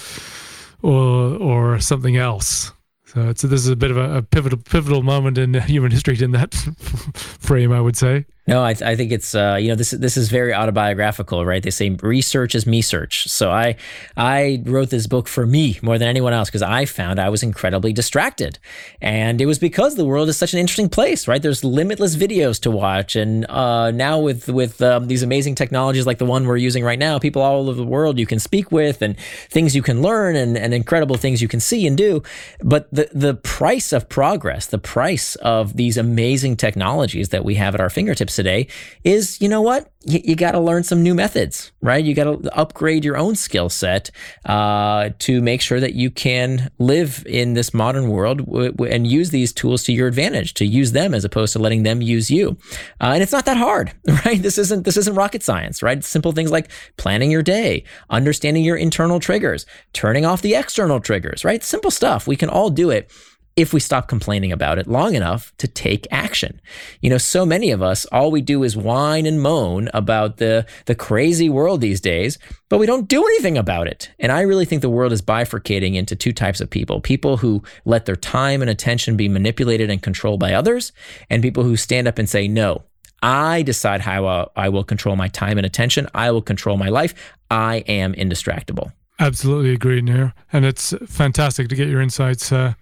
or 0.80 1.36
or 1.36 1.80
something 1.80 2.16
else. 2.16 2.72
So 3.04 3.32
this 3.32 3.60
is 3.60 3.68
a 3.68 3.76
bit 3.76 3.92
of 3.92 3.96
a, 3.96 4.16
a 4.16 4.22
pivotal 4.22 4.58
pivotal 4.58 5.02
moment 5.02 5.36
in 5.36 5.54
human 5.68 5.90
history 5.90 6.18
in 6.18 6.30
that 6.30 6.54
frame, 7.14 7.72
I 7.72 7.80
would 7.80 7.96
say. 7.96 8.24
No, 8.46 8.62
I, 8.62 8.74
th- 8.74 8.86
I 8.86 8.94
think 8.94 9.10
it's 9.10 9.34
uh, 9.34 9.56
you 9.58 9.68
know 9.68 9.74
this 9.74 9.92
this 9.92 10.18
is 10.18 10.28
very 10.28 10.52
autobiographical, 10.52 11.46
right? 11.46 11.62
They 11.62 11.70
say 11.70 11.88
research 12.02 12.54
is 12.54 12.66
me 12.66 12.82
search. 12.82 13.26
So 13.26 13.50
I 13.50 13.76
I 14.18 14.62
wrote 14.66 14.90
this 14.90 15.06
book 15.06 15.28
for 15.28 15.46
me 15.46 15.78
more 15.80 15.96
than 15.96 16.08
anyone 16.08 16.34
else 16.34 16.50
because 16.50 16.60
I 16.60 16.84
found 16.84 17.18
I 17.18 17.30
was 17.30 17.42
incredibly 17.42 17.94
distracted, 17.94 18.58
and 19.00 19.40
it 19.40 19.46
was 19.46 19.58
because 19.58 19.94
the 19.94 20.04
world 20.04 20.28
is 20.28 20.36
such 20.36 20.52
an 20.52 20.58
interesting 20.58 20.90
place, 20.90 21.26
right? 21.26 21.40
There's 21.40 21.64
limitless 21.64 22.16
videos 22.16 22.60
to 22.60 22.70
watch, 22.70 23.16
and 23.16 23.46
uh, 23.48 23.90
now 23.92 24.18
with 24.18 24.46
with 24.50 24.82
um, 24.82 25.06
these 25.06 25.22
amazing 25.22 25.54
technologies 25.54 26.06
like 26.06 26.18
the 26.18 26.26
one 26.26 26.46
we're 26.46 26.58
using 26.58 26.84
right 26.84 26.98
now, 26.98 27.18
people 27.18 27.40
all 27.40 27.70
over 27.70 27.80
the 27.80 27.86
world 27.86 28.18
you 28.18 28.26
can 28.26 28.38
speak 28.38 28.70
with, 28.70 29.00
and 29.00 29.18
things 29.48 29.74
you 29.74 29.80
can 29.82 30.02
learn, 30.02 30.36
and, 30.36 30.58
and 30.58 30.74
incredible 30.74 31.16
things 31.16 31.40
you 31.40 31.48
can 31.48 31.60
see 31.60 31.86
and 31.86 31.96
do. 31.96 32.22
But 32.62 32.88
the 32.92 33.08
the 33.14 33.32
price 33.36 33.90
of 33.90 34.10
progress, 34.10 34.66
the 34.66 34.76
price 34.76 35.34
of 35.36 35.78
these 35.78 35.96
amazing 35.96 36.58
technologies 36.58 37.30
that 37.30 37.42
we 37.42 37.54
have 37.54 37.74
at 37.74 37.80
our 37.80 37.88
fingertips 37.88 38.33
steps 38.34 38.38
a 38.38 38.42
day 38.42 38.66
is, 39.04 39.40
you 39.40 39.48
know 39.48 39.62
what? 39.62 39.90
You, 40.06 40.20
you 40.22 40.36
got 40.36 40.52
to 40.52 40.60
learn 40.60 40.84
some 40.84 41.02
new 41.02 41.14
methods, 41.14 41.72
right? 41.80 42.04
You 42.04 42.14
got 42.14 42.24
to 42.24 42.56
upgrade 42.58 43.04
your 43.04 43.16
own 43.16 43.36
skill 43.36 43.68
set 43.70 44.10
uh, 44.44 45.10
to 45.20 45.40
make 45.40 45.60
sure 45.62 45.80
that 45.80 45.94
you 45.94 46.10
can 46.10 46.70
live 46.78 47.24
in 47.26 47.54
this 47.54 47.72
modern 47.72 48.08
world 48.08 48.44
w- 48.44 48.70
w- 48.72 48.92
and 48.92 49.06
use 49.06 49.30
these 49.30 49.52
tools 49.52 49.82
to 49.84 49.92
your 49.92 50.08
advantage, 50.08 50.54
to 50.54 50.66
use 50.66 50.92
them 50.92 51.14
as 51.14 51.24
opposed 51.24 51.52
to 51.54 51.58
letting 51.58 51.84
them 51.84 52.02
use 52.02 52.30
you. 52.30 52.56
Uh, 53.00 53.12
and 53.14 53.22
it's 53.22 53.32
not 53.32 53.46
that 53.46 53.56
hard, 53.56 53.92
right? 54.26 54.42
This 54.42 54.58
isn't 54.58 54.84
this 54.84 54.96
isn't 54.96 55.14
rocket 55.14 55.42
science, 55.42 55.82
right? 55.82 56.04
Simple 56.04 56.32
things 56.32 56.50
like 56.50 56.70
planning 56.98 57.30
your 57.30 57.42
day, 57.42 57.84
understanding 58.10 58.64
your 58.64 58.76
internal 58.76 59.20
triggers, 59.20 59.64
turning 59.94 60.26
off 60.26 60.42
the 60.42 60.54
external 60.54 61.00
triggers, 61.00 61.44
right? 61.44 61.62
Simple 61.62 61.90
stuff. 61.90 62.26
We 62.26 62.36
can 62.36 62.50
all 62.50 62.68
do 62.68 62.90
it 62.90 63.10
if 63.56 63.72
we 63.72 63.78
stop 63.78 64.08
complaining 64.08 64.50
about 64.50 64.78
it 64.78 64.88
long 64.88 65.14
enough 65.14 65.52
to 65.58 65.68
take 65.68 66.08
action. 66.10 66.60
You 67.00 67.10
know, 67.10 67.18
so 67.18 67.46
many 67.46 67.70
of 67.70 67.82
us, 67.82 68.04
all 68.06 68.30
we 68.30 68.40
do 68.40 68.64
is 68.64 68.76
whine 68.76 69.26
and 69.26 69.40
moan 69.40 69.88
about 69.94 70.38
the, 70.38 70.66
the 70.86 70.94
crazy 70.94 71.48
world 71.48 71.80
these 71.80 72.00
days, 72.00 72.38
but 72.68 72.78
we 72.78 72.86
don't 72.86 73.06
do 73.06 73.24
anything 73.24 73.56
about 73.56 73.86
it. 73.86 74.10
And 74.18 74.32
I 74.32 74.40
really 74.40 74.64
think 74.64 74.82
the 74.82 74.90
world 74.90 75.12
is 75.12 75.22
bifurcating 75.22 75.94
into 75.94 76.16
two 76.16 76.32
types 76.32 76.60
of 76.60 76.70
people 76.70 77.00
people 77.00 77.36
who 77.36 77.62
let 77.84 78.06
their 78.06 78.16
time 78.16 78.60
and 78.60 78.70
attention 78.70 79.16
be 79.16 79.28
manipulated 79.28 79.90
and 79.90 80.02
controlled 80.02 80.40
by 80.40 80.52
others, 80.52 80.92
and 81.30 81.42
people 81.42 81.62
who 81.62 81.76
stand 81.76 82.08
up 82.08 82.18
and 82.18 82.28
say, 82.28 82.48
no. 82.48 82.82
I 83.22 83.62
decide 83.62 84.02
how 84.02 84.50
I 84.54 84.68
will 84.68 84.84
control 84.84 85.16
my 85.16 85.28
time 85.28 85.56
and 85.56 85.64
attention. 85.64 86.08
I 86.12 86.30
will 86.30 86.42
control 86.42 86.76
my 86.76 86.90
life. 86.90 87.14
I 87.50 87.76
am 87.86 88.12
indistractable. 88.12 88.92
Absolutely 89.18 89.72
agree, 89.72 90.02
Nir. 90.02 90.34
And 90.52 90.66
it's 90.66 90.92
fantastic 91.06 91.68
to 91.68 91.74
get 91.74 91.88
your 91.88 92.02
insights 92.02 92.52
uh, 92.52 92.74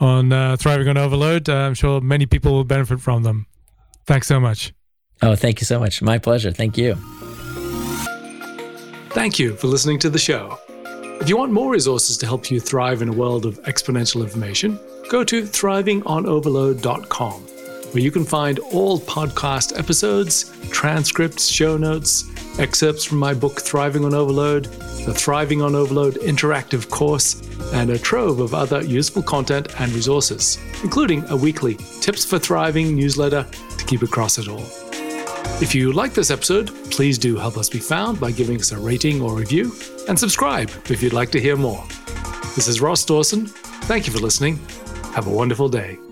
on 0.00 0.32
uh, 0.32 0.56
Thriving 0.56 0.88
on 0.88 0.96
Overload. 0.96 1.48
Uh, 1.48 1.54
I'm 1.54 1.74
sure 1.74 2.00
many 2.00 2.26
people 2.26 2.52
will 2.52 2.64
benefit 2.64 3.00
from 3.00 3.22
them. 3.22 3.46
Thanks 4.06 4.26
so 4.26 4.40
much. 4.40 4.72
Oh, 5.22 5.36
thank 5.36 5.60
you 5.60 5.64
so 5.64 5.78
much. 5.78 6.02
My 6.02 6.18
pleasure. 6.18 6.50
Thank 6.50 6.76
you. 6.76 6.96
Thank 9.10 9.38
you 9.38 9.54
for 9.56 9.68
listening 9.68 10.00
to 10.00 10.10
the 10.10 10.18
show. 10.18 10.58
If 11.20 11.28
you 11.28 11.36
want 11.36 11.52
more 11.52 11.70
resources 11.70 12.18
to 12.18 12.26
help 12.26 12.50
you 12.50 12.58
thrive 12.58 13.00
in 13.00 13.08
a 13.08 13.12
world 13.12 13.46
of 13.46 13.62
exponential 13.62 14.22
information, 14.22 14.78
go 15.08 15.22
to 15.24 15.42
thrivingonoverload.com, 15.42 17.46
where 17.94 18.02
you 18.02 18.10
can 18.10 18.24
find 18.24 18.58
all 18.58 18.98
podcast 18.98 19.78
episodes, 19.78 20.52
transcripts, 20.70 21.46
show 21.46 21.76
notes, 21.76 22.24
excerpts 22.58 23.04
from 23.04 23.18
my 23.18 23.32
book 23.32 23.60
Thriving 23.60 24.04
on 24.04 24.12
Overload, 24.12 24.64
the 24.64 25.14
Thriving 25.14 25.62
on 25.62 25.76
Overload 25.76 26.14
interactive 26.14 26.90
course, 26.90 27.40
and 27.72 27.90
a 27.90 27.98
trove 27.98 28.40
of 28.40 28.52
other 28.52 28.82
useful 28.82 29.22
content 29.22 29.80
and 29.80 29.92
resources, 29.92 30.58
including 30.82 31.24
a 31.28 31.36
weekly 31.36 31.76
Tips 32.00 32.24
for 32.24 32.40
Thriving 32.40 32.96
newsletter 32.96 33.46
to 33.78 33.84
keep 33.84 34.02
across 34.02 34.38
it 34.38 34.48
all. 34.48 34.66
If 35.62 35.72
you 35.72 35.92
like 35.92 36.14
this 36.14 36.32
episode, 36.32 36.74
please 36.90 37.16
do 37.16 37.36
help 37.36 37.56
us 37.56 37.68
be 37.68 37.78
found 37.78 38.18
by 38.18 38.32
giving 38.32 38.58
us 38.58 38.72
a 38.72 38.78
rating 38.78 39.22
or 39.22 39.36
review, 39.36 39.72
and 40.08 40.18
subscribe 40.18 40.68
if 40.90 41.00
you'd 41.00 41.12
like 41.12 41.30
to 41.30 41.40
hear 41.40 41.54
more. 41.54 41.84
This 42.56 42.66
is 42.66 42.80
Ross 42.80 43.04
Dawson. 43.04 43.46
Thank 43.86 44.08
you 44.08 44.12
for 44.12 44.18
listening. 44.18 44.58
Have 45.12 45.28
a 45.28 45.30
wonderful 45.30 45.68
day. 45.68 46.03